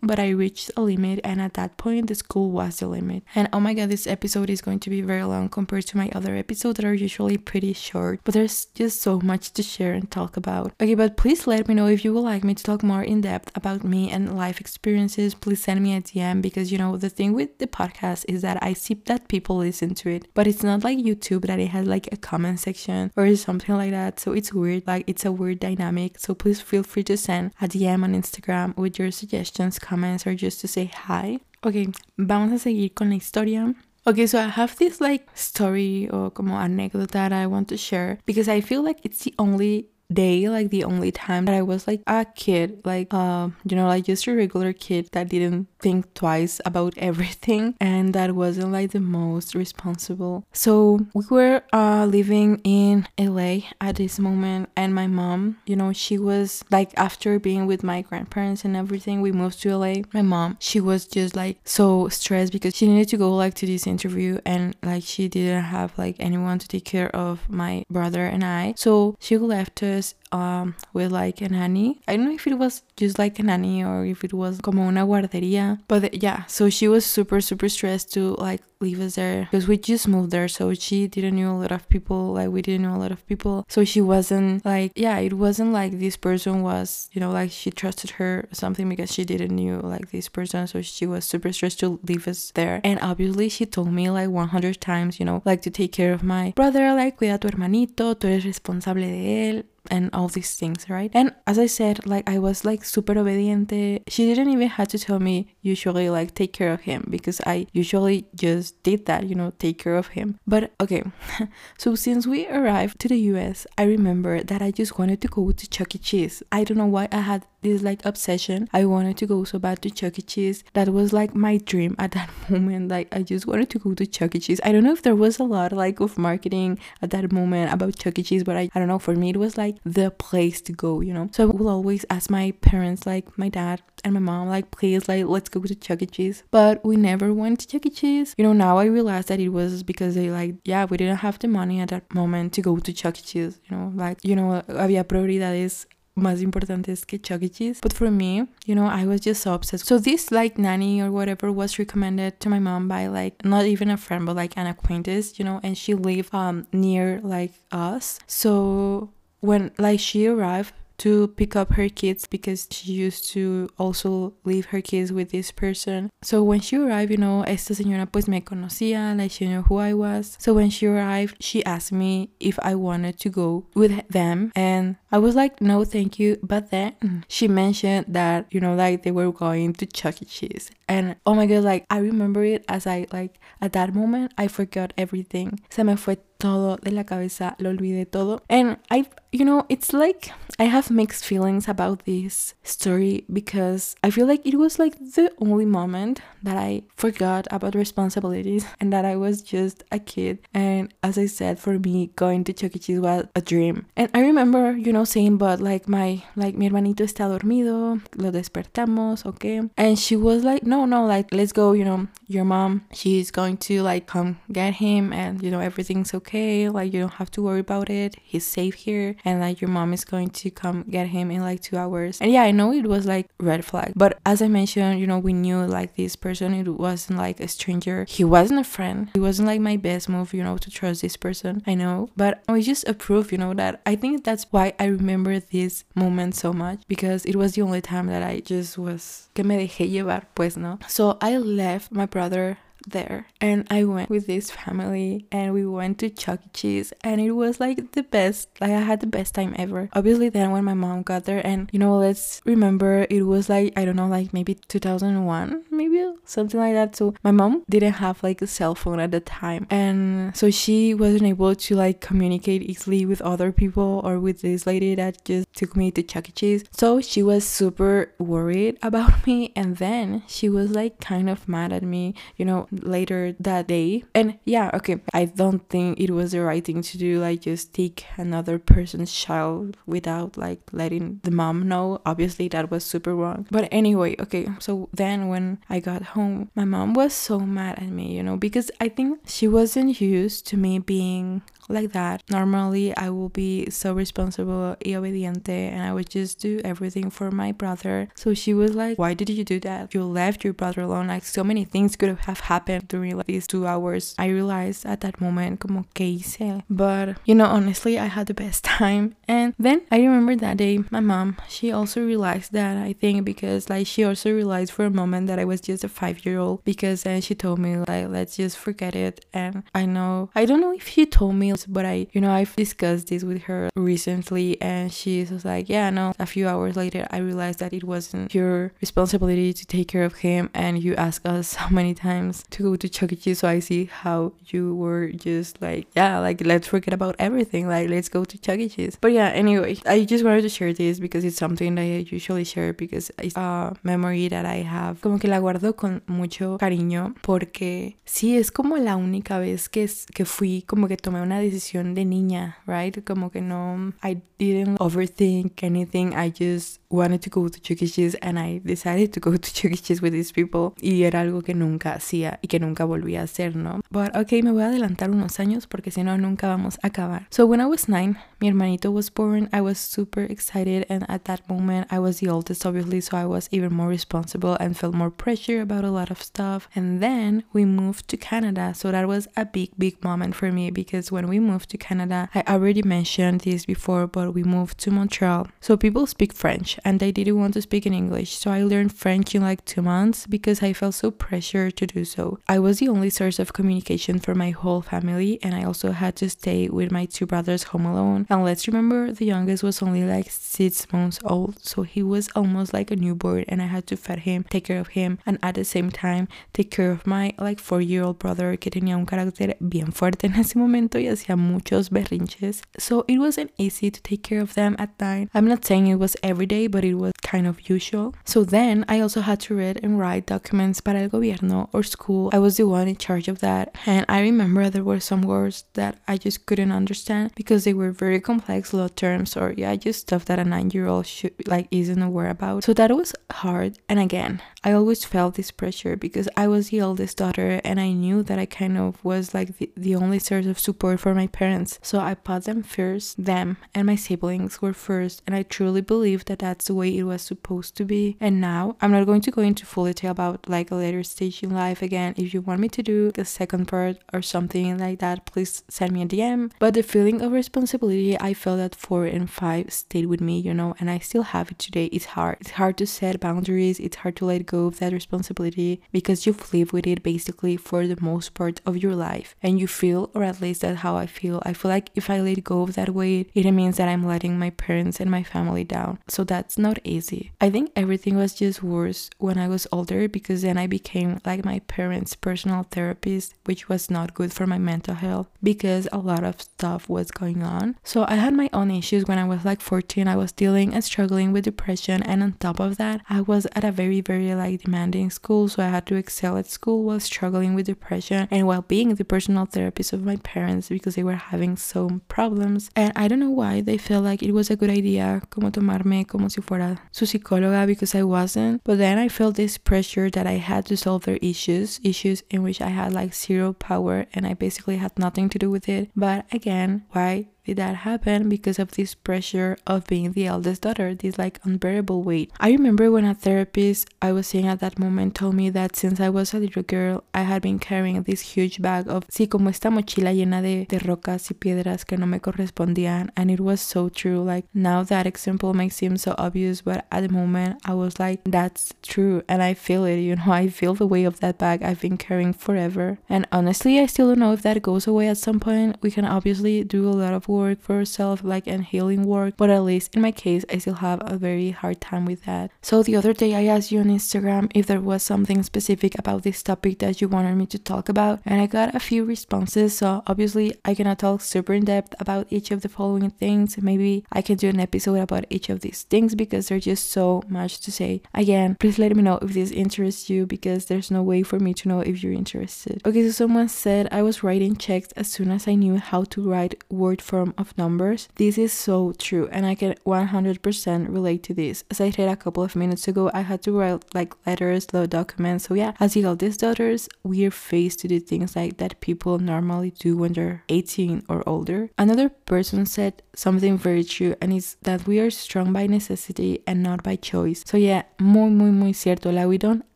but 0.01 0.19
I 0.19 0.29
reached 0.29 0.71
a 0.77 0.81
limit 0.81 1.19
and 1.23 1.41
at 1.41 1.55
that 1.55 1.77
point 1.77 2.07
the 2.07 2.15
school 2.15 2.51
was 2.51 2.79
the 2.79 2.87
limit. 2.87 3.23
And 3.35 3.49
oh 3.53 3.59
my 3.59 3.73
god, 3.73 3.89
this 3.89 4.07
episode 4.07 4.49
is 4.49 4.61
going 4.61 4.79
to 4.81 4.89
be 4.89 5.01
very 5.01 5.23
long 5.23 5.49
compared 5.49 5.87
to 5.87 5.97
my 5.97 6.09
other 6.13 6.35
episodes 6.35 6.77
that 6.77 6.85
are 6.85 6.93
usually 6.93 7.37
pretty 7.37 7.73
short, 7.73 8.19
but 8.23 8.33
there's 8.33 8.65
just 8.65 9.01
so 9.01 9.19
much 9.19 9.51
to 9.53 9.63
share 9.63 9.93
and 9.93 10.09
talk 10.09 10.37
about. 10.37 10.73
Okay, 10.81 10.95
but 10.95 11.17
please 11.17 11.47
let 11.47 11.67
me 11.67 11.73
know 11.73 11.87
if 11.87 12.03
you 12.03 12.13
would 12.13 12.21
like 12.21 12.43
me 12.43 12.53
to 12.53 12.63
talk 12.63 12.83
more 12.83 13.03
in 13.03 13.21
depth 13.21 13.55
about 13.55 13.83
me 13.83 14.11
and 14.11 14.37
life 14.37 14.59
experiences. 14.59 15.33
Please 15.33 15.63
send 15.63 15.81
me 15.81 15.95
a 15.95 16.01
DM 16.01 16.41
because 16.41 16.71
you 16.71 16.77
know 16.77 16.97
the 16.97 17.09
thing 17.09 17.33
with 17.33 17.57
the 17.59 17.67
podcast 17.67 18.25
is 18.27 18.41
that 18.41 18.61
I 18.61 18.73
see 18.73 18.95
that 19.05 19.27
people 19.27 19.57
listen 19.57 19.95
to 19.95 20.09
it, 20.09 20.27
but 20.33 20.47
it's 20.47 20.63
not 20.63 20.83
like 20.83 20.97
YouTube 20.97 21.45
that 21.47 21.59
it 21.59 21.67
has 21.69 21.87
like 21.87 22.09
a 22.11 22.17
comment 22.17 22.59
section 22.59 23.11
or 23.15 23.35
something 23.35 23.75
like 23.75 23.91
that. 23.91 24.19
So 24.19 24.33
it's 24.33 24.53
weird, 24.57 24.87
like 24.87 25.03
it's 25.07 25.25
a 25.25 25.31
weird 25.31 25.59
dynamic. 25.59 26.19
So 26.19 26.33
please 26.33 26.59
feel 26.61 26.83
free 26.83 27.03
to 27.03 27.17
send 27.17 27.51
a 27.61 27.67
DM 27.67 28.03
on 28.03 28.13
Instagram 28.13 28.75
with 28.75 28.99
your 28.99 29.11
suggestions, 29.11 29.79
comments, 29.79 30.25
or 30.25 30.35
just 30.35 30.61
to 30.61 30.67
say 30.67 30.85
hi. 30.85 31.39
Ok, 31.63 31.87
vamos 32.17 32.51
a 32.51 32.59
seguir 32.59 32.93
con 32.93 33.09
la 33.09 33.15
historia. 33.15 33.73
Okay, 34.05 34.25
so 34.25 34.39
I 34.39 34.47
have 34.47 34.77
this 34.77 35.01
like 35.01 35.27
story 35.35 36.09
or 36.09 36.31
como 36.31 36.55
anécdota 36.55 37.11
that 37.11 37.33
I 37.33 37.45
want 37.45 37.67
to 37.69 37.77
share 37.77 38.19
because 38.25 38.47
I 38.47 38.61
feel 38.61 38.81
like 38.81 38.99
it's 39.03 39.23
the 39.23 39.33
only 39.37 39.89
day 40.13 40.47
like 40.49 40.69
the 40.69 40.83
only 40.83 41.11
time 41.11 41.45
that 41.45 41.55
i 41.55 41.61
was 41.61 41.87
like 41.87 42.01
a 42.07 42.25
kid 42.35 42.79
like 42.85 43.13
um 43.13 43.55
you 43.69 43.75
know 43.75 43.87
like 43.87 44.05
just 44.05 44.25
a 44.27 44.35
regular 44.35 44.71
kid 44.73 45.07
that 45.11 45.29
didn't 45.29 45.67
think 45.79 46.13
twice 46.13 46.59
about 46.65 46.93
everything 47.09 47.75
and 47.79 48.13
that 48.13 48.33
wasn't 48.35 48.71
like 48.71 48.91
the 48.91 48.99
most 48.99 49.55
responsible. 49.55 50.45
So 50.51 50.99
we 51.13 51.23
were 51.29 51.61
uh 51.73 52.05
living 52.05 52.61
in 52.63 53.07
la 53.19 53.57
at 53.81 53.95
this 53.95 54.19
moment 54.19 54.69
and 54.75 54.93
my 54.93 55.07
mom 55.07 55.57
you 55.65 55.75
know 55.75 55.93
she 55.93 56.17
was 56.17 56.63
like 56.71 56.91
after 56.97 57.39
being 57.39 57.65
with 57.65 57.83
my 57.83 58.01
grandparents 58.01 58.65
and 58.65 58.75
everything 58.75 59.21
we 59.21 59.31
moved 59.31 59.61
to 59.61 59.75
la 59.75 59.93
my 60.13 60.21
mom 60.21 60.57
she 60.59 60.79
was 60.79 61.05
just 61.05 61.35
like 61.35 61.57
so 61.63 62.07
stressed 62.09 62.51
because 62.51 62.75
she 62.75 62.87
needed 62.87 63.09
to 63.09 63.17
go 63.17 63.35
like 63.35 63.53
to 63.53 63.65
this 63.65 63.87
interview 63.87 64.39
and 64.45 64.75
like 64.83 65.03
she 65.03 65.27
didn't 65.27 65.63
have 65.63 65.97
like 65.97 66.15
anyone 66.19 66.59
to 66.59 66.67
take 66.67 66.85
care 66.85 67.13
of 67.15 67.49
my 67.49 67.83
brother 67.89 68.25
and 68.25 68.43
i. 68.43 68.73
So 68.77 69.15
she 69.19 69.37
left 69.37 69.81
us 69.83 69.96
because 69.97 70.13
um, 70.31 70.75
with 70.93 71.11
like 71.11 71.41
a 71.41 71.49
nanny. 71.49 71.99
I 72.07 72.15
don't 72.15 72.25
know 72.25 72.33
if 72.33 72.47
it 72.47 72.57
was 72.57 72.83
just 72.95 73.19
like 73.19 73.39
a 73.39 73.43
nanny 73.43 73.83
or 73.83 74.05
if 74.05 74.23
it 74.23 74.33
was 74.33 74.59
como 74.61 74.87
una 74.87 75.05
guardería. 75.05 75.79
But 75.87 76.21
yeah, 76.21 76.45
so 76.45 76.69
she 76.69 76.87
was 76.87 77.05
super, 77.05 77.41
super 77.41 77.69
stressed 77.69 78.13
to 78.13 78.35
like 78.35 78.61
leave 78.79 78.99
us 79.01 79.15
there 79.15 79.43
because 79.43 79.67
we 79.67 79.77
just 79.77 80.07
moved 80.07 80.31
there. 80.31 80.47
So 80.47 80.73
she 80.73 81.07
didn't 81.07 81.35
know 81.35 81.57
a 81.57 81.59
lot 81.59 81.71
of 81.71 81.87
people. 81.89 82.33
Like 82.33 82.49
we 82.49 82.61
didn't 82.61 82.83
know 82.83 82.95
a 82.95 82.99
lot 82.99 83.11
of 83.11 83.25
people. 83.27 83.65
So 83.67 83.83
she 83.83 84.01
wasn't 84.01 84.65
like, 84.65 84.91
yeah, 84.95 85.17
it 85.19 85.33
wasn't 85.33 85.73
like 85.73 85.99
this 85.99 86.17
person 86.17 86.61
was, 86.61 87.09
you 87.13 87.21
know, 87.21 87.31
like 87.31 87.51
she 87.51 87.71
trusted 87.71 88.11
her 88.11 88.47
something 88.51 88.89
because 88.89 89.11
she 89.11 89.25
didn't 89.25 89.55
knew 89.55 89.79
like 89.79 90.11
this 90.11 90.29
person. 90.29 90.67
So 90.67 90.81
she 90.81 91.05
was 91.05 91.25
super 91.25 91.51
stressed 91.51 91.79
to 91.81 91.99
leave 92.07 92.27
us 92.27 92.51
there. 92.55 92.81
And 92.83 92.99
obviously 93.01 93.49
she 93.49 93.65
told 93.65 93.91
me 93.91 94.09
like 94.09 94.29
100 94.29 94.81
times, 94.81 95.19
you 95.19 95.25
know, 95.25 95.41
like 95.45 95.61
to 95.63 95.69
take 95.69 95.91
care 95.91 96.13
of 96.13 96.23
my 96.23 96.53
brother, 96.55 96.93
like 96.93 97.17
cuida 97.17 97.39
tu 97.39 97.47
hermanito, 97.47 98.15
tú 98.15 98.27
eres 98.27 98.45
responsable 98.45 99.01
de 99.01 99.49
él 99.49 99.65
and 99.89 100.09
all 100.17 100.27
these 100.27 100.55
things, 100.55 100.89
right? 100.89 101.11
And 101.13 101.33
as 101.45 101.59
I 101.59 101.67
said, 101.67 102.05
like 102.07 102.27
I 102.27 102.39
was 102.39 102.65
like 102.65 102.83
super 102.83 103.13
obediente. 103.13 104.01
She 104.07 104.25
didn't 104.25 104.49
even 104.49 104.69
have 104.69 104.87
to 104.89 104.99
tell 104.99 105.19
me 105.19 105.55
usually 105.67 106.09
like 106.09 106.33
take 106.33 106.53
care 106.53 106.71
of 106.71 106.81
him 106.81 107.05
because 107.09 107.41
I 107.45 107.67
usually 107.73 108.25
just 108.33 108.81
did 108.83 109.05
that, 109.05 109.27
you 109.27 109.35
know, 109.35 109.51
take 109.59 109.77
care 109.77 109.95
of 109.95 110.07
him. 110.17 110.39
But 110.47 110.71
okay, 110.81 111.03
so 111.77 111.95
since 111.95 112.25
we 112.25 112.47
arrived 112.47 112.99
to 113.01 113.07
the 113.07 113.19
US, 113.31 113.67
I 113.77 113.83
remember 113.83 114.41
that 114.43 114.61
I 114.61 114.71
just 114.71 114.97
wanted 114.97 115.21
to 115.21 115.27
go 115.27 115.51
to 115.51 115.69
Chuck 115.69 115.95
E. 115.95 115.99
Cheese. 115.99 116.41
I 116.51 116.63
don't 116.63 116.77
know 116.77 116.85
why 116.85 117.07
I 117.11 117.21
had 117.21 117.45
this 117.61 117.81
like 117.83 118.05
obsession. 118.05 118.69
I 118.73 118.85
wanted 118.85 119.17
to 119.17 119.25
go 119.25 119.43
so 119.43 119.59
bad 119.59 119.81
to 119.81 119.89
Chuck 119.89 120.19
E. 120.19 120.21
Cheese. 120.21 120.63
That 120.73 120.89
was 120.89 121.13
like 121.13 121.35
my 121.35 121.57
dream 121.57 121.95
at 121.99 122.11
that 122.11 122.29
moment. 122.49 122.89
Like 122.89 123.07
I 123.15 123.23
just 123.23 123.47
wanted 123.47 123.69
to 123.71 123.79
go 123.79 123.93
to 123.93 124.05
Chuck 124.05 124.35
E. 124.35 124.39
Cheese. 124.39 124.61
I 124.63 124.71
don't 124.71 124.83
know 124.83 124.93
if 124.93 125.01
there 125.01 125.15
was 125.15 125.39
a 125.39 125.43
lot 125.43 125.71
like 125.71 125.99
of 125.99 126.17
marketing 126.17 126.79
at 127.01 127.11
that 127.11 127.31
moment 127.31 127.73
about 127.73 127.97
Chuck 127.97 128.19
E. 128.19 128.23
Cheese, 128.23 128.43
but 128.43 128.55
I, 128.55 128.69
I 128.73 128.79
don't 128.79 128.87
know. 128.87 128.99
For 128.99 129.15
me, 129.15 129.31
it 129.31 129.37
was 129.37 129.57
like 129.57 129.77
the 129.83 130.11
place 130.11 130.61
to 130.61 130.71
go, 130.71 131.01
you 131.01 131.13
know. 131.13 131.29
So 131.33 131.43
I 131.43 131.45
will 131.47 131.69
always 131.69 132.05
ask 132.09 132.29
my 132.29 132.51
parents, 132.61 133.05
like 133.05 133.37
my 133.37 133.49
dad 133.49 133.81
and 134.03 134.13
my 134.13 134.19
mom, 134.19 134.47
like 134.47 134.71
please, 134.71 135.07
like 135.07 135.25
let's 135.25 135.49
go 135.49 135.56
to 135.65 135.75
Chuck 135.75 136.01
E. 136.01 136.05
Cheese. 136.05 136.43
But 136.51 136.83
we 136.85 136.95
never 136.95 137.33
went 137.33 137.59
to 137.61 137.67
Chuck 137.67 137.85
E. 137.85 137.89
Cheese. 137.89 138.33
You 138.37 138.43
know, 138.43 138.53
now 138.53 138.77
I 138.77 138.85
realize 138.85 139.25
that 139.27 139.39
it 139.39 139.49
was 139.49 139.83
because 139.83 140.15
they 140.15 140.29
like 140.29 140.55
yeah 140.65 140.85
we 140.85 140.97
didn't 140.97 141.17
have 141.17 141.39
the 141.39 141.47
money 141.47 141.79
at 141.79 141.89
that 141.89 142.13
moment 142.13 142.53
to 142.53 142.61
go 142.61 142.77
to 142.77 142.93
Chuck 142.93 143.19
E. 143.19 143.21
Cheese. 143.21 143.59
You 143.69 143.77
know, 143.77 143.91
like 143.95 144.19
you 144.23 144.35
know 144.35 144.63
había 144.67 145.07
prioridades 145.07 145.87
más 146.17 146.41
importantes 146.41 147.05
que 147.05 147.19
Chuck 147.19 147.43
E. 147.43 147.49
Cheese. 147.49 147.79
But 147.81 147.93
for 147.93 148.09
me, 148.09 148.47
you 148.65 148.75
know, 148.75 148.87
I 148.87 149.05
was 149.05 149.21
just 149.21 149.41
so 149.41 149.53
obsessed. 149.53 149.85
So 149.85 149.99
this 149.99 150.31
like 150.31 150.57
nanny 150.57 150.99
or 151.01 151.11
whatever 151.11 151.51
was 151.51 151.79
recommended 151.79 152.39
to 152.41 152.49
my 152.49 152.59
mom 152.59 152.87
by 152.87 153.07
like 153.07 153.45
not 153.45 153.65
even 153.65 153.89
a 153.89 153.97
friend 153.97 154.25
but 154.25 154.35
like 154.35 154.57
an 154.57 154.67
acquaintance, 154.67 155.39
you 155.39 155.45
know, 155.45 155.59
and 155.63 155.77
she 155.77 155.93
lived 155.93 156.33
um 156.33 156.67
near 156.73 157.21
like 157.23 157.53
us. 157.71 158.19
So 158.27 159.11
when 159.39 159.71
like 159.77 159.99
she 159.99 160.25
arrived 160.27 160.73
to 160.99 161.27
pick 161.29 161.55
up 161.55 161.73
her 161.73 161.89
kids 161.89 162.27
because 162.27 162.67
she 162.71 162.91
used 162.91 163.29
to 163.31 163.69
also 163.77 164.33
leave 164.43 164.67
her 164.67 164.81
kids 164.81 165.11
with 165.11 165.31
this 165.31 165.51
person. 165.51 166.09
So 166.21 166.43
when 166.43 166.59
she 166.59 166.77
arrived, 166.77 167.11
you 167.11 167.17
know, 167.17 167.43
esta 167.43 167.73
señora 167.73 168.11
pues 168.11 168.27
me 168.27 168.41
conocía, 168.41 169.15
like 169.17 169.31
she 169.31 169.47
knew 169.47 169.61
who 169.63 169.77
I 169.77 169.93
was. 169.93 170.37
So 170.39 170.53
when 170.53 170.69
she 170.69 170.87
arrived, 170.87 171.37
she 171.39 171.63
asked 171.65 171.91
me 171.91 172.31
if 172.39 172.59
I 172.59 172.75
wanted 172.75 173.19
to 173.19 173.29
go 173.29 173.65
with 173.75 174.07
them 174.09 174.51
and 174.55 174.95
I 175.11 175.19
was 175.19 175.35
like, 175.35 175.61
no, 175.61 175.83
thank 175.83 176.19
you. 176.19 176.37
But 176.43 176.71
then 176.71 177.23
she 177.27 177.47
mentioned 177.47 178.05
that, 178.09 178.47
you 178.51 178.59
know, 178.59 178.75
like 178.75 179.03
they 179.03 179.11
were 179.11 179.31
going 179.31 179.73
to 179.73 179.85
Chuck 179.85 180.21
E. 180.21 180.25
Cheese. 180.25 180.71
And 180.87 181.15
oh 181.25 181.33
my 181.33 181.45
god, 181.45 181.63
like 181.63 181.85
I 181.89 181.99
remember 181.99 182.43
it 182.43 182.63
as 182.67 182.87
I 182.87 183.07
like 183.11 183.39
at 183.61 183.73
that 183.73 183.93
moment 183.93 184.33
I 184.37 184.47
forgot 184.47 184.93
everything. 184.97 185.59
Se 185.69 185.83
me 185.83 185.95
fue 185.95 186.17
todo 186.37 186.77
de 186.77 186.91
la 186.91 187.03
cabeza, 187.03 187.55
lo 187.59 187.69
olvidé 187.69 188.09
todo. 188.09 188.41
And 188.49 188.77
I, 188.89 189.05
you 189.31 189.43
know, 189.43 189.65
it's 189.69 189.93
like 189.93 190.31
I 190.59 190.65
have 190.65 190.89
mixed 190.89 191.25
feelings 191.25 191.67
about 191.67 192.05
this 192.05 192.53
story 192.63 193.25
because 193.31 193.95
I 194.03 194.11
feel 194.11 194.27
like 194.27 194.45
it 194.45 194.55
was 194.55 194.79
like 194.79 194.97
the 194.97 195.31
only 195.39 195.65
moment 195.65 196.21
that 196.43 196.57
I 196.57 196.83
forgot 196.95 197.47
about 197.51 197.75
responsibilities 197.75 198.65
and 198.79 198.93
that 198.93 199.05
I 199.05 199.15
was 199.15 199.41
just 199.41 199.83
a 199.91 199.99
kid. 199.99 200.39
And 200.53 200.93
as 201.03 201.17
I 201.17 201.25
said, 201.25 201.59
for 201.59 201.79
me, 201.79 202.11
going 202.15 202.43
to 202.45 202.53
Chuck 202.53 202.75
E. 202.75 202.79
Cheese 202.79 202.99
was 202.99 203.25
a 203.35 203.41
dream. 203.41 203.85
And 203.95 204.09
I 204.13 204.21
remember, 204.21 204.71
you 204.77 204.93
know, 204.93 205.03
saying, 205.03 205.37
but 205.37 205.59
like 205.59 205.87
my, 205.87 206.23
like 206.35 206.55
mi 206.55 206.69
hermanito 206.69 207.03
está 207.03 207.27
dormido, 207.27 208.01
lo 208.15 208.31
despertamos, 208.31 209.25
okay? 209.25 209.61
And 209.77 209.97
she 209.97 210.15
was 210.15 210.43
like, 210.43 210.63
no, 210.63 210.85
no, 210.85 211.05
like 211.05 211.33
let's 211.33 211.51
go, 211.51 211.73
you 211.73 211.85
know, 211.85 212.07
your 212.27 212.45
mom, 212.45 212.85
she's 212.93 213.31
going 213.31 213.57
to 213.57 213.81
like 213.81 214.07
come 214.07 214.39
get 214.51 214.75
him 214.75 215.11
and, 215.13 215.41
you 215.41 215.51
know, 215.51 215.59
everything's 215.59 216.13
okay 216.13 216.27
okay 216.27 216.69
like 216.69 216.93
you 216.93 216.99
don't 216.99 217.13
have 217.13 217.31
to 217.31 217.41
worry 217.41 217.61
about 217.61 217.89
it 217.89 218.15
he's 218.23 218.45
safe 218.45 218.75
here 218.75 219.15
and 219.25 219.39
like 219.39 219.61
your 219.61 219.69
mom 219.69 219.93
is 219.93 220.05
going 220.05 220.29
to 220.29 220.49
come 220.49 220.83
get 220.89 221.07
him 221.07 221.31
in 221.31 221.41
like 221.41 221.61
two 221.61 221.77
hours. 221.77 222.19
And 222.21 222.31
yeah 222.31 222.43
i 222.43 222.51
know 222.51 222.71
it 222.71 222.87
was 222.87 223.05
like 223.05 223.27
red 223.39 223.65
flag. 223.65 223.93
But 223.95 224.19
as 224.25 224.41
i 224.41 224.47
mentioned 224.47 224.99
you 224.99 225.07
know 225.07 225.19
we 225.19 225.33
knew 225.33 225.59
like 225.65 225.95
this 225.95 226.15
person 226.15 226.53
it 226.53 226.67
wasn't 226.67 227.19
like 227.19 227.39
a 227.39 227.47
stranger. 227.47 228.05
He 228.07 228.23
wasn't 228.23 228.59
a 228.59 228.63
friend. 228.63 229.09
It 229.13 229.19
wasn't 229.19 229.47
like 229.47 229.61
my 229.61 229.77
best 229.77 230.09
move 230.09 230.33
you 230.33 230.43
know 230.43 230.57
to 230.57 230.69
trust 230.69 231.01
this 231.01 231.17
person. 231.17 231.63
I 231.65 231.75
know. 231.75 232.09
But 232.15 232.43
i 232.47 232.61
just 232.61 232.87
approve 232.87 233.31
you 233.31 233.37
know 233.37 233.53
that 233.53 233.81
i 233.85 233.95
think 233.95 234.23
that's 234.23 234.45
why 234.51 234.73
i 234.79 234.85
remember 234.85 235.39
this 235.39 235.83
moment 235.95 236.35
so 236.35 236.53
much 236.53 236.81
because 236.87 237.25
it 237.25 237.35
was 237.35 237.53
the 237.53 237.61
only 237.61 237.81
time 237.81 238.07
that 238.07 238.23
i 238.23 238.39
just 238.39 238.77
was 238.77 239.29
que 239.33 239.43
me 239.43 239.57
dejé 239.57 239.89
llevar 239.89 240.27
pues 240.33 240.57
no? 240.57 240.79
So 240.87 241.17
i 241.21 241.37
left 241.37 241.91
my 241.91 242.05
brother 242.05 242.57
there. 242.91 243.27
And 243.41 243.67
I 243.69 243.83
went 243.83 244.09
with 244.09 244.27
this 244.27 244.51
family 244.51 245.27
and 245.31 245.53
we 245.53 245.65
went 245.65 245.99
to 245.99 246.09
Chuck 246.09 246.41
E. 246.45 246.49
Cheese 246.53 246.93
and 247.03 247.21
it 247.21 247.31
was 247.31 247.59
like 247.59 247.91
the 247.91 248.03
best. 248.03 248.49
Like 248.59 248.71
I 248.71 248.81
had 248.81 248.99
the 248.99 249.07
best 249.07 249.35
time 249.35 249.55
ever. 249.57 249.89
Obviously 249.93 250.29
then 250.29 250.51
when 250.51 250.63
my 250.63 250.73
mom 250.73 251.03
got 251.03 251.25
there 251.25 251.45
and 251.45 251.69
you 251.71 251.79
know, 251.79 251.97
let's 251.97 252.41
remember 252.45 253.05
it 253.09 253.23
was 253.23 253.49
like 253.49 253.73
I 253.75 253.85
don't 253.85 253.95
know, 253.95 254.07
like 254.07 254.33
maybe 254.33 254.55
2001, 254.55 255.63
maybe 255.71 256.13
something 256.25 256.59
like 256.59 256.73
that. 256.73 256.95
So 256.95 257.13
my 257.23 257.31
mom 257.31 257.63
didn't 257.69 257.93
have 257.93 258.23
like 258.23 258.41
a 258.41 258.47
cell 258.47 258.75
phone 258.75 258.99
at 258.99 259.11
the 259.11 259.19
time. 259.19 259.67
And 259.69 260.35
so 260.35 260.49
she 260.49 260.93
wasn't 260.93 261.23
able 261.23 261.55
to 261.55 261.75
like 261.75 262.01
communicate 262.01 262.63
easily 262.63 263.05
with 263.05 263.21
other 263.21 263.51
people 263.51 264.01
or 264.03 264.19
with 264.19 264.41
this 264.41 264.65
lady 264.65 264.95
that 264.95 265.23
just 265.25 265.47
took 265.53 265.75
me 265.75 265.91
to 265.91 266.03
Chuck 266.03 266.29
E. 266.29 266.31
Cheese. 266.31 266.63
So 266.71 267.01
she 267.01 267.23
was 267.23 267.45
super 267.45 268.13
worried 268.17 268.77
about 268.81 269.25
me 269.27 269.51
and 269.55 269.77
then 269.77 270.23
she 270.27 270.49
was 270.49 270.71
like 270.71 270.99
kind 270.99 271.29
of 271.29 271.47
mad 271.47 271.73
at 271.73 271.83
me, 271.83 272.13
you 272.35 272.45
know, 272.45 272.67
later 272.83 273.35
that 273.39 273.67
day. 273.67 274.03
And 274.13 274.39
yeah, 274.45 274.71
okay, 274.73 275.01
I 275.13 275.25
don't 275.25 275.67
think 275.69 275.99
it 275.99 276.11
was 276.11 276.31
the 276.31 276.41
right 276.41 276.63
thing 276.63 276.81
to 276.81 276.97
do, 276.97 277.19
like 277.19 277.41
just 277.41 277.73
take 277.73 278.05
another 278.17 278.59
person's 278.59 279.13
child 279.13 279.77
without 279.85 280.37
like 280.37 280.61
letting 280.71 281.19
the 281.23 281.31
mom 281.31 281.67
know. 281.67 282.01
Obviously, 282.05 282.47
that 282.49 282.71
was 282.71 282.83
super 282.85 283.15
wrong. 283.15 283.47
But 283.51 283.67
anyway, 283.71 284.15
okay, 284.19 284.49
so 284.59 284.89
then 284.93 285.27
when 285.27 285.59
I 285.69 285.79
got 285.79 286.17
home, 286.17 286.49
my 286.55 286.65
mom 286.65 286.93
was 286.93 287.13
so 287.13 287.39
mad 287.39 287.79
at 287.79 287.89
me, 287.89 288.15
you 288.15 288.23
know, 288.23 288.37
because 288.37 288.71
I 288.79 288.89
think 288.89 289.19
she 289.25 289.47
wasn't 289.47 289.99
used 290.01 290.47
to 290.47 290.57
me 290.57 290.79
being 290.79 291.41
like 291.69 291.91
that. 291.93 292.23
Normally, 292.29 292.95
I 292.95 293.09
will 293.09 293.29
be 293.29 293.69
so 293.69 293.93
responsible 293.93 294.75
y 294.85 294.95
obediente, 294.95 295.69
and 295.71 295.81
I 295.81 295.93
would 295.93 296.09
just 296.09 296.39
do 296.39 296.61
everything 296.63 297.09
for 297.09 297.31
my 297.31 297.51
brother. 297.51 298.09
So 298.15 298.33
she 298.33 298.53
was 298.53 298.75
like, 298.75 298.97
Why 298.97 299.13
did 299.13 299.29
you 299.29 299.43
do 299.43 299.59
that? 299.61 299.93
You 299.93 300.03
left 300.03 300.43
your 300.43 300.53
brother 300.53 300.81
alone. 300.81 301.07
Like, 301.07 301.25
so 301.25 301.43
many 301.43 301.65
things 301.65 301.95
could 301.95 302.17
have 302.17 302.39
happened 302.41 302.87
during 302.87 303.17
like, 303.17 303.27
these 303.27 303.47
two 303.47 303.67
hours. 303.67 304.15
I 304.17 304.27
realized 304.27 304.85
at 304.85 305.01
that 305.01 305.19
moment, 305.19 305.59
como 305.59 305.85
que 305.93 306.17
hice. 306.17 306.63
But, 306.69 307.17
you 307.25 307.35
know, 307.35 307.45
honestly, 307.45 307.99
I 307.99 308.05
had 308.05 308.27
the 308.27 308.33
best 308.33 308.63
time. 308.79 309.15
And 309.27 309.53
then 309.59 309.81
I 309.91 309.97
remember 309.97 310.35
that 310.35 310.57
day, 310.57 310.79
my 310.91 310.99
mom, 310.99 311.37
she 311.47 311.71
also 311.71 312.01
realized 312.01 312.53
that, 312.53 312.77
I 312.77 312.93
think, 312.93 313.25
because 313.25 313.69
like 313.69 313.87
she 313.87 314.03
also 314.03 314.31
realized 314.31 314.71
for 314.71 314.85
a 314.85 314.89
moment 314.89 315.27
that 315.27 315.39
I 315.39 315.45
was 315.45 315.61
just 315.61 315.83
a 315.83 315.89
five 315.89 316.25
year 316.25 316.39
old 316.39 316.63
because 316.63 317.03
then 317.03 317.21
she 317.21 317.35
told 317.35 317.59
me, 317.59 317.77
like, 317.77 318.07
let's 318.09 318.37
just 318.37 318.57
forget 318.57 318.95
it. 318.95 319.25
And 319.33 319.63
I 319.73 319.85
know, 319.85 320.29
I 320.35 320.45
don't 320.45 320.61
know 320.61 320.73
if 320.73 320.87
she 320.87 321.05
told 321.05 321.35
me 321.35 321.51
but 321.65 321.85
I, 321.85 322.07
you 322.11 322.21
know, 322.21 322.31
I've 322.31 322.55
discussed 322.55 323.07
this 323.07 323.23
with 323.23 323.43
her 323.43 323.69
recently 323.75 324.61
and 324.61 324.91
she 324.91 325.25
was 325.25 325.45
like, 325.45 325.69
yeah, 325.69 325.89
no. 325.89 326.13
A 326.19 326.25
few 326.25 326.47
hours 326.47 326.75
later, 326.75 327.07
I 327.11 327.17
realized 327.17 327.59
that 327.59 327.73
it 327.73 327.83
wasn't 327.83 328.33
your 328.33 328.73
responsibility 328.81 329.53
to 329.53 329.65
take 329.65 329.87
care 329.87 330.03
of 330.03 330.15
him 330.15 330.49
and 330.53 330.81
you 330.81 330.95
asked 330.95 331.25
us 331.25 331.47
so 331.57 331.69
many 331.69 331.93
times 331.93 332.43
to 332.51 332.63
go 332.63 332.75
to 332.75 332.89
Chuck 332.89 333.11
E. 333.13 333.15
Cheese. 333.15 333.39
So 333.39 333.47
I 333.47 333.59
see 333.59 333.85
how 333.85 334.33
you 334.47 334.75
were 334.75 335.09
just 335.09 335.61
like, 335.61 335.87
yeah, 335.95 336.19
like 336.19 336.41
let's 336.45 336.67
forget 336.67 336.93
about 336.93 337.15
everything. 337.19 337.67
Like 337.67 337.89
let's 337.89 338.09
go 338.09 338.25
to 338.25 338.37
Chuck 338.37 338.59
E. 338.59 338.69
Cheese. 338.69 338.97
But 338.99 339.13
yeah, 339.13 339.29
anyway, 339.29 339.77
I 339.85 340.05
just 340.05 340.23
wanted 340.23 340.41
to 340.41 340.49
share 340.49 340.73
this 340.73 340.99
because 340.99 341.23
it's 341.23 341.37
something 341.37 341.75
that 341.75 341.81
I 341.81 342.05
usually 342.09 342.43
share 342.43 342.73
because 342.73 343.11
it's 343.19 343.35
a 343.35 343.75
memory 343.83 344.27
that 344.29 344.45
I 344.45 344.57
have. 344.57 345.01
Como 345.01 345.19
que 345.19 345.29
la 345.29 345.39
guardo 345.39 345.73
con 345.75 346.01
mucho 346.07 346.57
cariño 346.57 347.15
porque 347.21 347.97
sí 348.05 348.37
es 348.37 348.51
como 348.51 348.77
la 348.77 348.95
única 348.95 349.39
vez 349.39 349.69
que, 349.69 349.89
que 350.13 350.25
fui 350.25 350.63
como 350.63 350.87
que 350.87 350.97
tomé 350.97 351.21
una 351.21 351.39
decisión 351.49 351.93
de 351.95 352.05
niña, 352.05 352.57
right? 352.65 353.03
Como 353.03 353.31
que 353.31 353.41
no, 353.41 353.93
I 354.03 354.21
didn't 354.37 354.77
overthink 354.79 355.63
anything. 355.63 356.13
I 356.13 356.31
just 356.31 356.81
wanted 356.89 357.21
to 357.21 357.29
go 357.29 357.47
to 357.47 357.59
Chuck 357.59 357.81
E. 357.81 357.87
Cheese 357.87 358.15
and 358.21 358.39
I 358.39 358.61
decided 358.63 359.11
to 359.13 359.19
go 359.19 359.35
to 359.35 359.53
Chuck 359.53 359.71
E. 359.71 359.77
Cheese 359.77 360.01
with 360.01 360.13
these 360.13 360.31
people. 360.31 360.73
Y 360.81 361.03
era 361.03 361.21
algo 361.21 361.41
que 361.41 361.53
nunca 361.53 361.93
hacía 361.93 362.39
y 362.41 362.47
que 362.47 362.59
nunca 362.59 362.85
volví 362.85 363.15
a 363.15 363.23
hacer, 363.23 363.55
¿no? 363.55 363.81
But 363.91 364.15
okay, 364.15 364.41
me 364.41 364.51
voy 364.51 364.63
a 364.63 364.67
adelantar 364.67 365.11
unos 365.11 365.39
años 365.39 365.67
porque 365.67 365.91
si 365.91 366.03
no, 366.03 366.17
nunca 366.17 366.47
vamos 366.47 366.77
a 366.83 366.87
acabar. 366.87 367.27
So 367.29 367.45
when 367.45 367.61
I 367.61 367.65
was 367.65 367.87
nine, 367.89 368.17
mi 368.39 368.47
hermanito 368.47 368.91
was 368.91 369.09
born. 369.09 369.49
I 369.51 369.61
was 369.61 369.77
super 369.77 370.21
excited 370.21 370.85
and 370.89 371.05
at 371.09 371.25
that 371.25 371.47
moment, 371.49 371.87
I 371.91 371.99
was 371.99 372.19
the 372.19 372.29
oldest, 372.29 372.65
obviously, 372.65 373.01
so 373.01 373.17
I 373.17 373.25
was 373.25 373.49
even 373.51 373.73
more 373.73 373.89
responsible 373.89 374.55
and 374.59 374.77
felt 374.77 374.93
more 374.93 375.11
pressure 375.11 375.61
about 375.61 375.83
a 375.83 375.91
lot 375.91 376.11
of 376.11 376.21
stuff. 376.21 376.69
And 376.75 377.01
then 377.01 377.43
we 377.53 377.65
moved 377.65 378.07
to 378.09 378.17
Canada. 378.17 378.73
So 378.73 378.91
that 378.91 379.07
was 379.07 379.27
a 379.35 379.45
big, 379.45 379.71
big 379.77 380.03
moment 380.03 380.35
for 380.35 380.51
me 380.51 380.71
because 380.71 381.11
when 381.11 381.27
we 381.27 381.39
moved 381.39 381.69
to 381.71 381.77
Canada, 381.77 382.29
I 382.33 382.43
already 382.47 382.83
mentioned 382.83 383.41
this 383.41 383.65
before, 383.65 384.07
but 384.07 384.33
we 384.33 384.43
moved 384.43 384.77
to 384.79 384.91
Montreal. 384.91 385.47
So 385.59 385.77
people 385.77 386.05
speak 386.05 386.33
French 386.33 386.76
and 386.83 387.01
I 387.01 387.11
didn't 387.11 387.39
want 387.39 387.53
to 387.55 387.61
speak 387.61 387.85
in 387.85 387.93
English. 387.93 388.37
So 388.37 388.51
I 388.51 388.63
learned 388.63 388.93
French 388.93 389.35
in 389.35 389.41
like 389.41 389.63
two 389.65 389.81
months 389.81 390.27
because 390.27 390.61
I 390.63 390.73
felt 390.73 390.95
so 390.95 391.11
pressured 391.11 391.77
to 391.77 391.87
do 391.87 392.05
so. 392.05 392.39
I 392.47 392.59
was 392.59 392.79
the 392.79 392.89
only 392.89 393.09
source 393.09 393.39
of 393.39 393.53
communication 393.53 394.19
for 394.19 394.35
my 394.35 394.51
whole 394.51 394.81
family 394.81 395.39
and 395.41 395.55
I 395.55 395.63
also 395.63 395.91
had 395.91 396.15
to 396.17 396.29
stay 396.29 396.69
with 396.69 396.91
my 396.91 397.05
two 397.05 397.25
brothers 397.25 397.63
home 397.63 397.85
alone. 397.85 398.25
And 398.29 398.43
let's 398.43 398.67
remember 398.67 399.11
the 399.11 399.25
youngest 399.25 399.63
was 399.63 399.81
only 399.81 400.03
like 400.03 400.29
six 400.29 400.91
months 400.91 401.19
old, 401.23 401.59
so 401.63 401.83
he 401.83 402.03
was 402.03 402.29
almost 402.35 402.73
like 402.73 402.91
a 402.91 402.95
newborn 402.95 403.45
and 403.47 403.61
I 403.61 403.67
had 403.67 403.87
to 403.87 403.97
feed 403.97 404.19
him, 404.19 404.43
take 404.49 404.65
care 404.65 404.79
of 404.79 404.89
him, 404.89 405.19
and 405.25 405.37
at 405.41 405.55
the 405.55 405.65
same 405.65 405.91
time 405.91 406.27
take 406.53 406.71
care 406.71 406.91
of 406.91 407.05
my 407.07 407.33
like 407.37 407.59
four 407.59 407.81
year 407.81 408.03
old 408.03 408.19
brother 408.19 408.57
que 408.57 408.71
tenía 408.71 408.97
un 408.97 409.05
carácter 409.05 409.55
bien 409.59 409.91
fuerte 409.91 410.27
en 410.27 410.33
ese 410.33 410.55
momento 410.55 410.97
y 410.99 411.07
hacía 411.07 411.35
muchos 411.37 411.89
berrinches. 411.89 412.61
So 412.77 413.05
it 413.07 413.19
wasn't 413.19 413.51
easy 413.57 413.91
to 413.91 414.01
take 414.01 414.23
care 414.23 414.41
of 414.41 414.53
them 414.53 414.75
at 414.79 414.99
night. 414.99 415.29
I'm 415.33 415.47
not 415.47 415.65
saying 415.65 415.87
it 415.87 415.99
was 415.99 416.15
every 416.23 416.45
day, 416.45 416.66
but 416.67 416.83
it 416.83 416.95
was 416.95 417.13
kind 417.23 417.47
of 417.47 417.69
usual. 417.69 418.15
So 418.25 418.43
then 418.43 418.85
I 418.87 418.99
also 418.99 419.21
had 419.21 419.39
to 419.41 419.55
read 419.55 419.79
and 419.83 419.99
write 419.99 420.27
documents 420.27 420.81
para 420.81 421.01
el 421.03 421.09
gobierno 421.09 421.69
or 421.73 421.83
school. 421.83 422.29
I 422.33 422.39
was 422.39 422.57
the 422.57 422.67
one 422.67 422.87
in 422.87 422.95
charge 422.95 423.27
of 423.27 423.39
that. 423.39 423.75
And 423.85 424.05
I 424.07 424.21
remember 424.21 424.69
there 424.69 424.83
were 424.83 424.99
some 424.99 425.21
words 425.21 425.65
that 425.73 425.99
I 426.07 426.17
just 426.17 426.45
couldn't 426.45 426.71
understand 426.71 427.31
because 427.35 427.63
they 427.63 427.73
were 427.73 427.91
very 427.91 428.19
complex 428.19 428.73
law 428.73 428.87
terms 428.87 429.35
or 429.35 429.53
yeah, 429.57 429.75
just 429.75 430.01
stuff 430.01 430.25
that 430.25 430.39
a 430.39 430.45
nine 430.45 430.71
year 430.73 430.87
old 430.87 431.05
should 431.05 431.33
like 431.47 431.67
isn't 431.71 432.01
aware 432.01 432.29
about. 432.29 432.63
So 432.63 432.73
that 432.73 432.95
was 432.95 433.13
hard. 433.31 433.77
And 433.89 433.99
again, 433.99 434.41
I 434.67 434.73
always 434.73 435.05
felt 435.05 435.35
this 435.35 435.49
pressure 435.49 435.95
because 435.95 436.27
I 436.35 436.49
was 436.49 436.71
the 436.71 436.79
eldest 436.79 437.15
daughter 437.15 437.61
and 437.63 437.79
I 437.79 437.93
knew 437.93 438.21
that 438.23 438.37
I 438.37 438.45
kind 438.45 438.77
of 438.77 439.01
was 439.01 439.33
like 439.33 439.57
the, 439.59 439.71
the 439.77 439.95
only 439.95 440.19
source 440.19 440.45
of 440.45 440.59
support 440.59 440.99
for 440.99 441.15
my 441.15 441.27
parents. 441.27 441.79
So 441.81 441.99
I 441.99 442.15
put 442.15 442.43
them 442.43 442.63
first, 442.63 443.23
them 443.23 443.55
and 443.73 443.87
my 443.87 443.95
siblings 443.95 444.61
were 444.61 444.73
first, 444.73 445.23
and 445.25 445.33
I 445.33 445.43
truly 445.43 445.79
believe 445.79 446.25
that 446.25 446.39
that's 446.39 446.65
the 446.65 446.73
way 446.73 446.97
it 446.97 447.03
was 447.03 447.21
supposed 447.21 447.77
to 447.77 447.85
be. 447.85 448.17
And 448.19 448.41
now 448.41 448.75
I'm 448.81 448.91
not 448.91 449.05
going 449.05 449.21
to 449.21 449.31
go 449.31 449.41
into 449.41 449.65
full 449.65 449.85
detail 449.85 450.11
about 450.11 450.49
like 450.49 450.69
a 450.69 450.75
later 450.75 451.01
stage 451.01 451.43
in 451.43 451.51
life 451.51 451.81
again. 451.81 452.13
If 452.17 452.33
you 452.33 452.41
want 452.41 452.59
me 452.59 452.67
to 452.67 452.83
do 452.83 453.13
a 453.17 453.23
second 453.23 453.69
part 453.69 453.99
or 454.11 454.21
something 454.21 454.77
like 454.79 454.99
that, 454.99 455.25
please 455.25 455.63
send 455.69 455.93
me 455.93 456.01
a 456.01 456.05
DM. 456.05 456.51
But 456.59 456.73
the 456.73 456.83
feeling 456.83 457.21
of 457.21 457.31
responsibility 457.31 458.19
I 458.19 458.33
felt 458.33 458.59
at 458.59 458.75
four 458.75 459.05
and 459.05 459.31
five 459.31 459.71
stayed 459.71 460.07
with 460.07 460.19
me, 460.19 460.41
you 460.41 460.53
know, 460.53 460.75
and 460.77 460.89
I 460.89 460.99
still 460.99 461.23
have 461.23 461.51
it 461.51 461.57
today. 461.57 461.85
It's 461.85 462.17
hard. 462.17 462.39
It's 462.41 462.51
hard 462.51 462.77
to 462.79 462.85
set 462.85 463.21
boundaries, 463.21 463.79
it's 463.79 463.95
hard 463.95 464.17
to 464.17 464.25
let 464.25 464.45
go 464.45 464.56
of 464.65 464.79
that 464.79 464.93
responsibility 464.93 465.81
because 465.91 466.25
you've 466.25 466.51
lived 466.51 466.71
with 466.71 466.87
it 466.87 467.03
basically 467.03 467.57
for 467.57 467.85
the 467.85 468.01
most 468.01 468.33
part 468.33 468.61
of 468.65 468.77
your 468.77 468.95
life. 468.95 469.35
And 469.43 469.59
you 469.59 469.67
feel, 469.67 470.09
or 470.15 470.23
at 470.23 470.41
least 470.41 470.61
that's 470.61 470.79
how 470.79 470.95
I 470.95 471.05
feel, 471.05 471.43
I 471.45 471.53
feel 471.53 471.69
like 471.69 471.91
if 471.93 472.09
I 472.09 472.19
let 472.19 472.43
go 472.43 472.63
of 472.63 472.73
that 472.73 472.89
weight, 472.89 473.29
it 473.35 473.51
means 473.51 473.77
that 473.77 473.87
I'm 473.87 474.05
letting 474.05 474.39
my 474.39 474.49
parents 474.49 474.99
and 474.99 475.11
my 475.11 475.23
family 475.23 475.63
down. 475.63 475.99
So 476.07 476.23
that's 476.23 476.57
not 476.57 476.79
easy. 476.83 477.31
I 477.39 477.49
think 477.49 477.71
everything 477.75 478.17
was 478.17 478.33
just 478.33 478.63
worse 478.63 479.09
when 479.19 479.37
I 479.37 479.47
was 479.47 479.67
older 479.71 480.07
because 480.07 480.41
then 480.41 480.57
I 480.57 480.67
became 480.67 481.19
like 481.25 481.45
my 481.45 481.59
parents' 481.67 482.15
personal 482.15 482.63
therapist, 482.63 483.35
which 483.45 483.69
was 483.69 483.89
not 483.89 484.13
good 484.13 484.33
for 484.33 484.47
my 484.47 484.57
mental 484.57 484.95
health 484.95 485.27
because 485.43 485.87
a 485.91 485.97
lot 485.97 486.23
of 486.23 486.41
stuff 486.41 486.89
was 486.89 487.11
going 487.11 487.43
on. 487.43 487.75
So 487.83 488.05
I 488.07 488.15
had 488.15 488.33
my 488.33 488.49
own 488.53 488.71
issues 488.71 489.05
when 489.05 489.17
I 489.17 489.27
was 489.27 489.45
like 489.45 489.61
14. 489.61 490.07
I 490.07 490.15
was 490.15 490.31
dealing 490.31 490.73
and 490.73 490.83
struggling 490.83 491.31
with 491.31 491.45
depression, 491.45 492.03
and 492.03 492.23
on 492.23 492.33
top 492.33 492.59
of 492.59 492.77
that, 492.77 493.01
I 493.09 493.21
was 493.21 493.47
at 493.53 493.63
a 493.63 493.71
very, 493.71 494.01
very 494.01 494.33
like 494.37 494.63
demanding 494.63 495.09
school, 495.09 495.47
so 495.47 495.63
I 495.63 495.67
had 495.67 495.85
to 495.87 495.95
excel 495.95 496.37
at 496.37 496.47
school 496.47 496.83
while 496.83 496.99
struggling 496.99 497.53
with 497.53 497.65
depression 497.65 498.27
and 498.31 498.47
while 498.47 498.61
being 498.61 498.95
the 498.95 499.05
personal 499.05 499.45
therapist 499.45 499.93
of 499.93 500.03
my 500.03 500.15
parents 500.17 500.69
because 500.69 500.95
they 500.95 501.03
were 501.03 501.15
having 501.15 501.57
some 501.57 502.01
problems. 502.07 502.69
And 502.75 502.93
I 502.95 503.07
don't 503.07 503.19
know 503.19 503.29
why 503.29 503.61
they 503.61 503.77
felt 503.77 504.03
like 504.03 504.23
it 504.23 504.31
was 504.31 504.49
a 504.49 504.55
good 504.55 504.69
idea 504.69 505.21
como 505.29 505.49
tomarme 505.49 506.07
como 506.07 506.29
si 506.29 506.41
fuera 506.41 506.79
su 506.91 507.05
psicóloga 507.05 507.65
because 507.67 507.95
I 507.95 508.03
wasn't. 508.03 508.63
But 508.63 508.77
then 508.77 508.97
I 508.97 509.09
felt 509.09 509.35
this 509.35 509.57
pressure 509.57 510.09
that 510.11 510.27
I 510.27 510.33
had 510.33 510.65
to 510.67 510.77
solve 510.77 511.05
their 511.05 511.19
issues, 511.21 511.79
issues 511.83 512.23
in 512.29 512.43
which 512.43 512.61
I 512.61 512.69
had 512.69 512.93
like 512.93 513.13
zero 513.13 513.53
power 513.53 514.05
and 514.13 514.25
I 514.25 514.33
basically 514.33 514.77
had 514.77 514.97
nothing 514.97 515.29
to 515.29 515.39
do 515.39 515.49
with 515.49 515.67
it. 515.67 515.89
But 515.95 516.25
again, 516.31 516.85
why 516.91 517.27
did 517.47 517.57
that 517.57 517.77
happen 517.77 518.27
because 518.27 518.59
of 518.59 518.71
this 518.71 518.93
pressure 518.93 519.57
of 519.65 519.87
being 519.87 520.11
the 520.11 520.27
eldest 520.27 520.63
daughter, 520.63 520.93
this 520.93 521.17
like 521.17 521.39
unbearable 521.45 522.03
weight. 522.03 522.29
I 522.41 522.51
remember 522.51 522.91
when 522.91 523.05
a 523.05 523.13
therapist 523.13 523.87
I 524.01 524.11
was 524.11 524.27
seeing 524.27 524.47
at 524.47 524.59
that 524.59 524.77
moment 524.77 525.15
told 525.15 525.35
me 525.35 525.49
that 525.51 525.77
since 525.77 526.01
I 526.01 526.09
was 526.09 526.33
a 526.33 526.39
little 526.39 526.63
girl, 526.63 527.05
I 527.13 527.21
had 527.21 527.41
been 527.41 527.57
carrying 527.57 528.03
this 528.03 528.35
huge 528.35 528.61
bag 528.61 528.89
of, 528.89 529.07
sí, 529.07 529.29
como 529.29 529.49
esta 529.49 529.69
mochila 529.69 530.13
llena 530.13 530.41
de, 530.41 530.65
de 530.65 530.79
rocas 530.79 531.31
y 531.31 531.35
piedras 531.39 531.85
que 531.85 531.97
no 531.97 532.05
me 532.05 532.19
correspondían. 532.19 533.11
And 533.15 533.31
it 533.31 533.39
was 533.39 533.61
so 533.61 533.87
true. 533.87 534.21
Like 534.21 534.45
now 534.53 534.83
that 534.83 535.07
example 535.07 535.53
may 535.53 535.69
seem 535.69 535.95
so 535.95 536.15
obvious, 536.17 536.61
but 536.61 536.85
at 536.91 537.01
the 537.01 537.09
moment 537.09 537.61
I 537.63 537.73
was 537.75 537.97
like, 537.97 538.19
that's 538.25 538.73
true. 538.83 539.23
And 539.29 539.41
I 539.41 539.53
feel 539.53 539.85
it, 539.85 539.99
you 539.99 540.17
know, 540.17 540.31
I 540.33 540.49
feel 540.49 540.73
the 540.73 540.85
weight 540.85 541.05
of 541.05 541.21
that 541.21 541.37
bag 541.37 541.63
I've 541.63 541.79
been 541.79 541.97
carrying 541.97 542.33
forever. 542.33 542.99
And 543.07 543.25
honestly, 543.31 543.79
I 543.79 543.85
still 543.85 544.09
don't 544.09 544.19
know 544.19 544.33
if 544.33 544.41
that 544.41 544.61
goes 544.61 544.85
away 544.85 545.07
at 545.07 545.17
some 545.17 545.39
point. 545.39 545.77
We 545.81 545.91
can 545.91 546.03
obviously 546.03 546.65
do 546.65 546.89
a 546.89 546.91
lot 546.91 547.13
of 547.13 547.29
work 547.29 547.36
for 547.61 547.75
ourselves, 547.75 548.23
like 548.23 548.47
and 548.47 548.65
healing 548.65 549.05
work, 549.05 549.35
but 549.37 549.49
at 549.49 549.63
least 549.63 549.95
in 549.95 550.01
my 550.01 550.11
case, 550.11 550.43
I 550.51 550.57
still 550.57 550.75
have 550.75 551.01
a 551.05 551.17
very 551.17 551.51
hard 551.51 551.79
time 551.81 552.05
with 552.05 552.25
that. 552.25 552.51
So 552.61 552.83
the 552.83 552.95
other 552.95 553.13
day 553.13 553.35
I 553.35 553.45
asked 553.45 553.71
you 553.71 553.79
on 553.79 553.85
Instagram 553.85 554.51
if 554.53 554.65
there 554.67 554.81
was 554.81 555.03
something 555.03 555.43
specific 555.43 555.97
about 555.97 556.23
this 556.23 556.43
topic 556.43 556.79
that 556.79 557.01
you 557.01 557.07
wanted 557.07 557.35
me 557.35 557.45
to 557.47 557.59
talk 557.59 557.89
about, 557.89 558.19
and 558.25 558.41
I 558.41 558.47
got 558.47 558.75
a 558.75 558.79
few 558.79 559.05
responses. 559.05 559.77
So 559.77 560.03
obviously, 560.07 560.55
I 560.65 560.73
cannot 560.75 560.99
talk 560.99 561.21
super 561.21 561.53
in 561.53 561.65
depth 561.65 561.95
about 561.99 562.27
each 562.29 562.51
of 562.51 562.61
the 562.61 562.69
following 562.69 563.09
things. 563.11 563.57
Maybe 563.57 564.05
I 564.11 564.21
can 564.21 564.37
do 564.37 564.49
an 564.49 564.59
episode 564.59 564.99
about 564.99 565.25
each 565.29 565.49
of 565.49 565.61
these 565.61 565.83
things 565.83 566.15
because 566.15 566.47
there's 566.47 566.65
just 566.65 566.91
so 566.91 567.23
much 567.27 567.59
to 567.61 567.71
say. 567.71 568.01
Again, 568.13 568.55
please 568.59 568.79
let 568.79 568.95
me 568.95 569.03
know 569.03 569.19
if 569.21 569.33
this 569.33 569.51
interests 569.51 570.09
you 570.09 570.25
because 570.25 570.65
there's 570.65 570.91
no 570.91 571.03
way 571.03 571.23
for 571.23 571.39
me 571.39 571.53
to 571.55 571.69
know 571.69 571.79
if 571.79 572.03
you're 572.03 572.13
interested. 572.13 572.81
Okay, 572.85 573.03
so 573.05 573.11
someone 573.11 573.49
said 573.49 573.87
I 573.91 574.01
was 574.01 574.23
writing 574.23 574.55
checks 574.55 574.91
as 574.95 575.09
soon 575.11 575.31
as 575.31 575.47
I 575.47 575.55
knew 575.55 575.77
how 575.77 576.03
to 576.05 576.29
write 576.29 576.63
word 576.69 577.01
form 577.27 577.33
of 577.37 577.57
numbers. 577.57 578.07
This 578.15 578.37
is 578.37 578.53
so 578.53 578.93
true, 578.97 579.27
and 579.31 579.45
I 579.45 579.55
can 579.55 579.75
100% 579.85 580.93
relate 580.93 581.23
to 581.23 581.33
this. 581.33 581.63
As 581.71 581.81
I 581.81 581.91
said 581.91 582.09
a 582.09 582.15
couple 582.15 582.43
of 582.43 582.55
minutes 582.55 582.87
ago, 582.87 583.11
I 583.13 583.21
had 583.21 583.41
to 583.43 583.51
write 583.51 583.83
like 583.93 584.13
letters, 584.25 584.67
little 584.73 584.87
documents. 584.87 585.47
So 585.47 585.53
yeah, 585.53 585.73
as 585.79 585.93
the 585.93 586.03
eldest 586.03 586.39
daughters, 586.39 586.89
we're 587.03 587.31
faced 587.31 587.79
to 587.79 587.87
do 587.87 587.99
things 587.99 588.35
like 588.35 588.57
that 588.57 588.79
people 588.79 589.19
normally 589.19 589.71
do 589.71 589.97
when 589.97 590.13
they're 590.13 590.43
18 590.49 591.03
or 591.09 591.23
older. 591.27 591.69
Another 591.77 592.09
person 592.09 592.65
said 592.65 593.01
something 593.15 593.57
very 593.57 593.83
true, 593.83 594.15
and 594.21 594.33
it's 594.33 594.57
that 594.63 594.87
we 594.87 594.99
are 594.99 595.11
strong 595.11 595.53
by 595.53 595.67
necessity 595.67 596.41
and 596.47 596.63
not 596.63 596.83
by 596.83 596.95
choice. 596.95 597.43
So 597.45 597.57
yeah, 597.57 597.83
muy 597.99 598.29
muy 598.29 598.51
muy 598.51 598.73
cierto. 598.73 599.11
Like 599.11 599.27
we 599.27 599.37
don't 599.37 599.63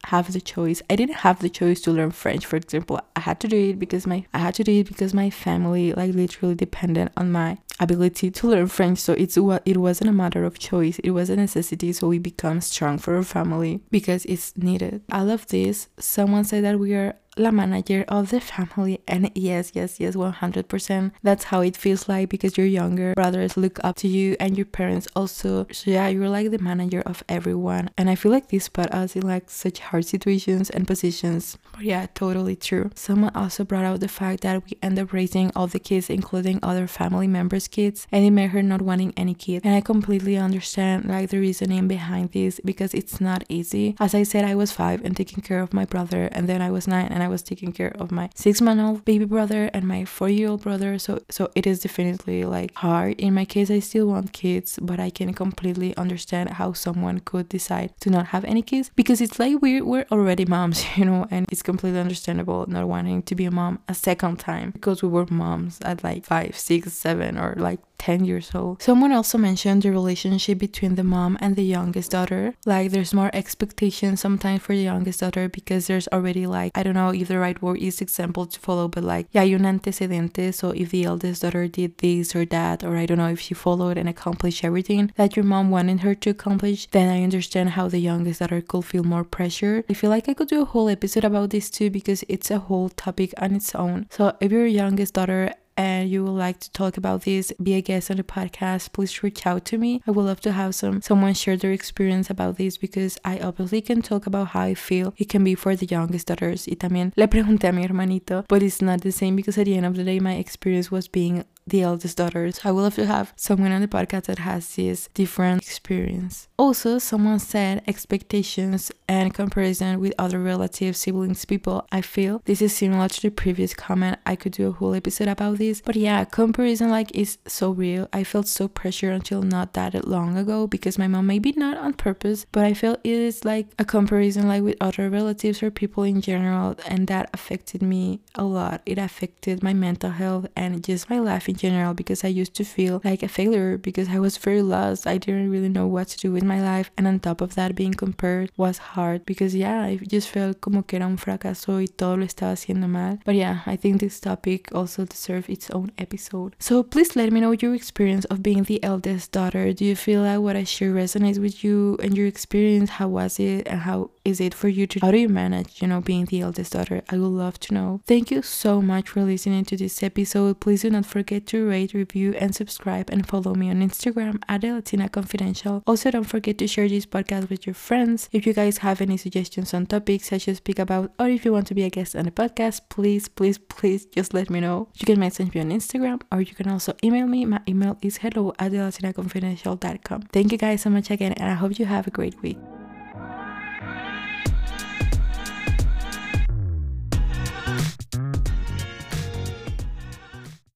have 0.06 0.34
the 0.34 0.42
choice. 0.42 0.82
I 0.90 0.96
didn't 0.96 1.18
have 1.18 1.40
the 1.40 1.50
choice 1.50 1.82
to 1.82 1.92
learn 1.92 2.12
French, 2.12 2.46
for 2.46 2.56
example. 2.56 3.00
I 3.16 3.22
had 3.22 3.40
to 3.42 3.48
do 3.48 3.70
it 3.70 3.80
because 3.80 4.08
my 4.08 4.26
I 4.34 4.40
had 4.40 4.56
to 4.56 4.64
do 4.64 4.72
it 4.72 4.88
because 4.88 5.14
my 5.14 5.30
family 5.30 5.94
like 5.94 6.14
literally 6.14 6.56
depended 6.56 7.12
on 7.16 7.32
my 7.32 7.60
ability 7.80 8.32
to 8.32 8.48
learn 8.48 8.68
French. 8.68 9.00
So 9.00 9.14
it's 9.14 9.38
what 9.38 9.64
it 9.66 9.78
wasn't 9.78 10.10
a 10.10 10.14
matter 10.14 10.44
of 10.46 10.60
choice. 10.60 11.00
It 11.00 11.12
was 11.12 11.30
a 11.30 11.36
necessity. 11.36 11.94
So 11.94 12.08
we 12.08 12.20
become 12.20 12.62
strong 12.62 12.98
for 12.98 13.16
our 13.16 13.24
family 13.24 13.82
because 13.90 14.26
it's 14.26 14.58
needed. 14.58 15.02
I 15.12 15.22
love 15.22 15.48
this. 15.48 15.88
Someone 15.98 16.44
said 16.44 16.64
that 16.64 16.80
we 16.80 16.94
are 16.94 17.16
la 17.41 17.51
manager 17.51 18.06
of 18.08 18.30
the 18.30 18.39
family 18.39 19.01
and 19.08 19.32
yes 19.36 19.71
yes 19.73 19.99
yes 19.99 20.15
100% 20.15 21.12
that's 21.23 21.45
how 21.45 21.62
it 21.62 21.75
feels 21.75 22.08
like 22.08 22.30
because 22.30 22.58
your 22.58 22.67
younger 22.67 23.13
brothers 23.15 23.58
look 23.58 23.80
up 23.84 23.95
to 23.97 24.08
you 24.08 24.36
and 24.39 24.58
your 24.58 24.65
parents 24.65 25.08
also. 25.15 25.65
So 25.71 25.91
yeah 25.91 26.08
you're 26.08 26.30
like 26.30 26.51
the 26.51 26.60
manager 26.60 27.01
of 27.06 27.23
everyone 27.27 27.89
and 27.97 28.10
i 28.10 28.15
feel 28.15 28.32
like 28.32 28.49
this 28.49 28.69
put 28.69 28.91
us 28.91 29.15
in 29.15 29.23
like 29.23 29.49
such 29.49 29.80
hard 29.80 30.06
situations 30.06 30.69
and 30.69 30.88
positions. 30.88 31.58
But 31.73 31.84
yeah 31.84 32.08
totally 32.13 32.56
true. 32.56 32.91
Someone 32.95 33.36
also 33.36 33.63
brought 33.63 33.86
out 33.86 33.99
the 33.99 34.08
fact 34.08 34.41
that 34.41 34.63
we 34.65 34.77
end 34.82 34.99
up 34.99 35.12
raising 35.13 35.51
all 35.56 35.67
the 35.67 35.80
kids 35.80 36.10
including 36.10 36.60
other 36.62 36.88
family 36.88 37.27
members 37.27 37.67
kids 37.67 38.08
and 38.12 38.23
it 38.25 38.32
made 38.32 38.51
her 38.51 38.62
not 38.62 38.82
wanting 38.82 39.13
any 39.17 39.34
kid 39.34 39.62
and 39.63 39.75
i 39.75 39.82
completely 39.82 40.38
understand 40.38 41.06
like 41.06 41.30
the 41.30 41.39
reasoning 41.39 41.88
behind 41.88 42.32
this 42.32 42.60
because 42.63 42.93
it's 42.93 43.19
not 43.19 43.43
easy. 43.49 43.95
As 43.99 44.13
i 44.13 44.23
said 44.23 44.45
i 44.45 44.56
was 44.56 44.71
five 44.71 45.04
and 45.04 45.15
taking 45.17 45.41
care 45.41 45.62
of 45.62 45.73
my 45.73 45.86
brother 45.86 46.30
and 46.32 46.47
then 46.47 46.62
i 46.62 46.69
was 46.69 46.88
nine 46.88 47.08
and 47.08 47.23
I 47.23 47.27
was 47.32 47.41
taking 47.52 47.72
care 47.80 47.94
of 48.02 48.12
my 48.12 48.30
six 48.36 48.62
month 48.62 48.82
old 48.82 49.06
baby 49.06 49.26
brother 49.26 49.63
and 49.74 49.84
my 49.88 50.02
four 50.06 50.30
year 50.30 50.50
old 50.52 50.62
brother. 50.67 50.91
So 51.06 51.12
so 51.30 51.44
it 51.56 51.65
is 51.72 51.78
definitely 51.86 52.39
like 52.56 52.72
hard. 52.76 53.13
In 53.26 53.34
my 53.39 53.46
case 53.46 53.70
I 53.78 53.80
still 53.80 54.08
want 54.13 54.34
kids, 54.44 54.70
but 54.89 55.00
I 55.00 55.10
can 55.10 55.34
completely 55.34 55.91
understand 56.04 56.46
how 56.60 56.74
someone 56.74 57.17
could 57.30 57.48
decide 57.58 57.89
to 58.02 58.10
not 58.10 58.28
have 58.34 58.44
any 58.46 58.63
kids 58.72 58.91
because 58.96 59.20
it's 59.26 59.39
like 59.39 59.56
we're 59.63 59.84
we're 59.91 60.08
already 60.12 60.46
moms, 60.46 60.78
you 60.98 61.06
know, 61.06 61.22
and 61.32 61.46
it's 61.52 61.63
completely 61.72 62.00
understandable 62.00 62.65
not 62.67 62.88
wanting 62.88 63.24
to 63.24 63.34
be 63.36 63.46
a 63.46 63.52
mom 63.52 63.80
a 63.88 63.94
second 63.94 64.38
time 64.39 64.72
because 64.72 65.02
we 65.04 65.10
were 65.10 65.26
moms 65.30 65.80
at 65.82 66.04
like 66.04 66.26
five, 66.26 66.58
six, 66.58 66.94
seven 66.94 67.38
or 67.38 67.56
like 67.58 67.80
10 68.02 68.26
years 68.26 68.50
old. 68.56 68.82
Someone 68.82 69.12
also 69.12 69.38
mentioned 69.38 69.84
the 69.84 69.92
relationship 69.92 70.58
between 70.58 70.96
the 70.96 71.04
mom 71.04 71.38
and 71.40 71.56
the 71.56 71.64
youngest 71.64 72.10
daughter. 72.10 72.56
Like, 72.66 72.90
there's 72.90 73.14
more 73.14 73.30
expectation 73.32 74.18
sometimes 74.18 74.64
for 74.64 74.74
the 74.74 74.82
youngest 74.82 75.20
daughter 75.20 75.48
because 75.48 75.86
there's 75.86 76.08
already, 76.08 76.48
like, 76.48 76.72
I 76.74 76.82
don't 76.82 76.96
know 76.96 77.14
if 77.14 77.28
the 77.28 77.38
right 77.38 77.62
word 77.62 77.78
is 77.78 78.02
example 78.02 78.48
to 78.48 78.60
follow, 78.60 78.88
but 78.88 79.04
like, 79.04 79.28
yeah, 79.32 79.44
hay 79.44 79.54
un 79.54 79.66
antecedente. 79.66 80.52
So, 80.52 80.72
if 80.72 80.90
the 80.90 81.04
eldest 81.04 81.44
daughter 81.44 81.68
did 81.68 82.00
this 82.00 82.36
or 82.36 82.44
that, 82.46 82.84
or 82.84 82.98
I 82.98 83.06
don't 83.06 83.20
know 83.20 83.30
if 83.30 83.40
she 83.40 83.54
followed 83.54 83.98
and 84.00 84.10
accomplished 84.10 84.66
everything 84.66 85.12
that 85.16 85.36
your 85.36 85.46
mom 85.46 85.70
wanted 85.70 86.00
her 86.00 86.16
to 86.16 86.32
accomplish, 86.32 86.88
then 86.90 87.08
I 87.08 87.24
understand 87.24 87.70
how 87.72 87.88
the 87.88 88.00
youngest 88.00 88.40
daughter 88.40 88.62
could 88.62 88.86
feel 88.86 89.04
more 89.04 89.24
pressure. 89.24 89.84
I 89.88 89.94
feel 89.94 90.10
like 90.10 90.28
I 90.28 90.34
could 90.34 90.48
do 90.48 90.64
a 90.64 90.72
whole 90.74 90.90
episode 90.90 91.24
about 91.24 91.52
this 91.52 91.70
too 91.70 91.92
because 91.92 92.24
it's 92.28 92.50
a 92.50 92.58
whole 92.58 92.90
topic 92.90 93.32
on 93.38 93.54
its 93.54 93.76
own. 93.76 94.08
So, 94.10 94.36
if 94.42 94.52
your 94.52 94.66
youngest 94.66 95.14
daughter 95.14 95.54
and 95.82 96.10
you 96.12 96.24
would 96.24 96.32
like 96.48 96.60
to 96.60 96.72
talk 96.72 96.96
about 96.98 97.24
this, 97.24 97.52
be 97.62 97.74
a 97.74 97.82
guest 97.82 98.12
on 98.12 98.17
the 98.17 98.24
podcast, 98.24 98.94
please 98.94 99.24
reach 99.24 99.48
out 99.48 99.65
to 99.65 99.78
me. 99.78 100.02
I 100.08 100.12
would 100.12 100.26
love 100.26 100.41
to 100.41 100.52
have 100.52 100.76
some 100.76 101.02
someone 101.02 101.34
share 101.34 101.58
their 101.58 101.72
experience 101.72 102.30
about 102.30 102.58
this 102.58 102.78
because 102.78 103.17
I 103.26 103.39
obviously 103.39 103.82
can 103.82 104.02
talk 104.02 104.28
about 104.28 104.50
how 104.50 104.62
I 104.62 104.76
feel 104.76 105.13
it 105.17 105.30
can 105.30 105.44
be 105.44 105.56
for 105.56 105.76
the 105.76 105.88
youngest 105.88 106.28
daughters. 106.28 106.67
Y 106.67 106.76
también 106.76 107.13
le 107.15 107.28
pregunté 107.28 107.70
a 107.70 107.72
mi 107.72 107.84
hermanito, 107.84 108.46
but 108.48 108.62
it's 108.62 108.82
not 108.82 109.02
the 109.02 109.12
same 109.12 109.36
because 109.36 109.58
at 109.58 109.65
the 109.65 109.76
end 109.76 109.88
of 109.88 109.96
the 109.96 110.04
day, 110.04 110.20
my 110.20 110.36
experience 110.36 110.91
was 110.91 111.08
being 111.08 111.46
the 111.71 111.81
eldest 111.81 112.17
daughter. 112.17 112.51
So 112.51 112.62
I 112.65 112.71
would 112.71 112.81
love 112.81 112.95
to 112.95 113.05
have 113.07 113.34
someone 113.36 113.71
on 113.71 113.81
the 113.81 113.88
podcast 113.88 114.25
that 114.25 114.39
has 114.39 114.75
this 114.75 115.10
different 115.13 115.63
experience. 115.63 116.47
Also, 116.57 116.99
someone 116.99 117.39
said 117.39 117.81
expectations 117.88 118.91
and 119.07 119.34
comparison 119.34 119.99
with 119.99 120.13
other 120.19 120.39
relatives, 120.39 120.99
siblings, 120.99 121.43
people. 121.45 121.88
I 121.91 122.01
feel 122.01 122.41
this 122.45 122.62
is 122.62 122.75
similar 122.75 123.10
to 123.10 123.21
the 123.21 123.31
previous 123.31 123.73
comment. 123.73 124.19
I 124.25 124.36
could 124.36 124.51
do 124.51 124.67
a 124.67 124.71
whole 124.71 124.93
episode 124.93 125.27
about 125.27 125.57
this. 125.57 125.81
But 125.81 125.95
yeah, 125.95 126.23
comparison 126.25 126.89
like 126.89 127.15
is 127.15 127.39
so 127.47 127.71
real. 127.71 128.07
I 128.13 128.23
felt 128.23 128.47
so 128.47 128.67
pressure 128.67 129.12
until 129.12 129.41
not 129.41 129.73
that 129.73 130.07
long 130.07 130.38
ago 130.38 130.67
because 130.67 130.99
my 130.99 131.07
mom 131.07 131.25
maybe 131.25 131.53
not 131.53 131.77
on 131.77 131.93
purpose, 131.93 132.45
but 132.51 132.63
I 132.63 132.73
felt 132.73 132.99
it 133.03 133.12
is 133.12 133.43
like 133.43 133.67
a 133.79 133.86
comparison 133.86 134.47
like 134.47 134.62
with 134.62 134.77
other 134.79 135.10
relatives 135.10 135.63
or 135.63 135.71
people 135.71 136.03
in 136.03 136.21
general 136.21 136.75
and 136.86 137.07
that 137.07 137.29
affected 137.34 137.81
me 137.81 138.19
a 138.36 138.43
lot. 138.43 138.81
It 138.86 138.97
affected 138.97 139.63
my 139.63 139.73
mental 139.73 140.12
health 140.12 140.47
and 140.55 140.84
just 140.84 141.10
my 141.10 141.19
life 141.19 141.49
in 141.49 141.55
general 141.62 141.93
because 141.93 142.24
I 142.24 142.30
used 142.41 142.56
to 142.56 142.63
feel 142.63 143.02
like 143.04 143.21
a 143.24 143.28
failure 143.28 143.78
because 143.78 144.08
I 144.10 144.19
was 144.19 144.38
very 144.38 144.62
lost. 144.62 145.08
I 145.08 145.17
didn't 145.17 145.52
really 145.52 145.69
know 145.69 145.88
what 145.88 146.08
to 146.10 146.17
do 146.17 146.30
with 146.32 146.43
my 146.43 146.60
life 146.62 146.89
and 146.97 147.08
on 147.08 147.19
top 147.19 147.41
of 147.41 147.56
that 147.56 147.76
being 147.76 147.93
compared 147.93 148.52
was 148.58 148.78
hard 148.95 149.26
because 149.26 149.54
yeah, 149.56 149.82
I 149.82 150.00
just 150.15 150.30
felt 150.30 150.62
como 150.62 150.82
que 150.84 150.97
era 150.97 151.08
un 151.08 151.17
fracaso 151.17 151.80
y 151.80 151.88
todo 151.88 152.17
lo 152.17 152.26
estaba 152.26 152.54
haciendo 152.54 152.88
mal. 152.88 153.19
But 153.26 153.36
yeah, 153.36 153.62
I 153.65 153.76
think 153.78 154.00
this 154.00 154.19
topic 154.19 154.69
also 154.74 155.06
deserves 155.06 155.50
its 155.50 155.69
own 155.71 155.91
episode. 155.97 156.56
So 156.60 156.84
please 156.84 157.15
let 157.15 157.32
me 157.32 157.39
know 157.39 157.52
your 157.52 157.76
experience 157.76 158.26
of 158.26 158.41
being 158.41 158.63
the 158.63 158.84
eldest 158.84 159.32
daughter. 159.32 159.74
Do 159.74 159.86
you 159.86 159.95
feel 159.95 160.21
like 160.21 160.39
what 160.39 160.56
I 160.56 160.63
share 160.63 160.93
resonates 160.93 161.39
with 161.39 161.63
you 161.63 161.97
and 162.02 162.17
your 162.17 162.28
experience? 162.28 162.89
How 162.91 163.08
was 163.08 163.39
it 163.39 163.67
and 163.67 163.82
how 163.82 164.10
is 164.23 164.39
it 164.39 164.53
for 164.53 164.67
you 164.67 164.88
to 164.88 164.99
how 164.99 165.12
do 165.12 165.17
you 165.17 165.29
manage, 165.29 165.81
you 165.81 165.88
know, 165.88 166.01
being 166.01 166.25
the 166.25 166.41
eldest 166.41 166.73
daughter? 166.73 167.01
I 167.10 167.17
would 167.17 167.27
love 167.27 167.60
to 167.62 167.73
know. 167.73 168.01
Thank 168.05 168.31
you 168.31 168.41
so 168.41 168.81
much 168.81 169.10
for 169.10 169.23
listening 169.23 169.65
to 169.65 169.77
this 169.77 170.01
episode. 170.03 170.60
Please 170.60 170.81
do 170.84 170.89
not 170.89 171.05
forget 171.05 171.47
to 171.47 171.67
rate, 171.67 171.93
review, 171.93 172.34
and 172.34 172.53
subscribe 172.53 173.10
and 173.10 173.27
follow 173.27 173.53
me 173.55 173.69
on 173.69 173.81
Instagram 173.81 174.41
at 174.47 174.63
Latina 174.63 175.10
Confidential. 175.10 175.84
Also, 175.88 176.12
don't 176.12 176.23
forget 176.23 176.57
to 176.60 176.67
share 176.67 176.88
this 176.88 177.05
podcast 177.05 177.49
with 177.49 177.65
your 177.65 177.73
friends. 177.73 178.29
If 178.31 178.45
you 178.45 178.53
guys 178.53 178.79
have 178.79 179.01
any 179.01 179.17
suggestions 179.17 179.73
on 179.73 179.86
topics 179.86 180.31
I 180.31 180.38
should 180.38 180.57
speak 180.57 180.79
about, 180.79 181.12
or 181.19 181.27
if 181.27 181.45
you 181.45 181.51
want 181.51 181.67
to 181.67 181.75
be 181.75 181.84
a 181.84 181.89
guest 181.89 182.15
on 182.15 182.25
the 182.25 182.31
podcast, 182.31 182.81
please, 182.89 183.27
please, 183.27 183.57
please 183.57 184.05
just 184.05 184.34
let 184.34 184.49
me 184.49 184.60
know. 184.60 184.89
You 184.95 185.05
can 185.05 185.19
message 185.19 185.53
me 185.53 185.62
on 185.62 185.69
Instagram 185.69 186.21
or 186.31 186.41
you 186.41 186.55
can 186.55 186.69
also 186.69 186.93
email 187.03 187.27
me. 187.27 187.45
My 187.45 187.62
email 187.67 187.97
is 188.01 188.17
hello 188.17 188.53
at 188.60 188.71
latina 188.71 189.13
Confidential.com. 189.13 190.21
Thank 190.34 190.51
you 190.51 190.57
guys 190.57 190.81
so 190.81 190.89
much 190.89 191.12
again, 191.12 191.34
and 191.34 191.49
I 191.49 191.53
hope 191.55 191.77
you 191.79 191.86
have 191.86 192.07
a 192.07 192.12
great 192.12 192.41
week. 192.41 192.57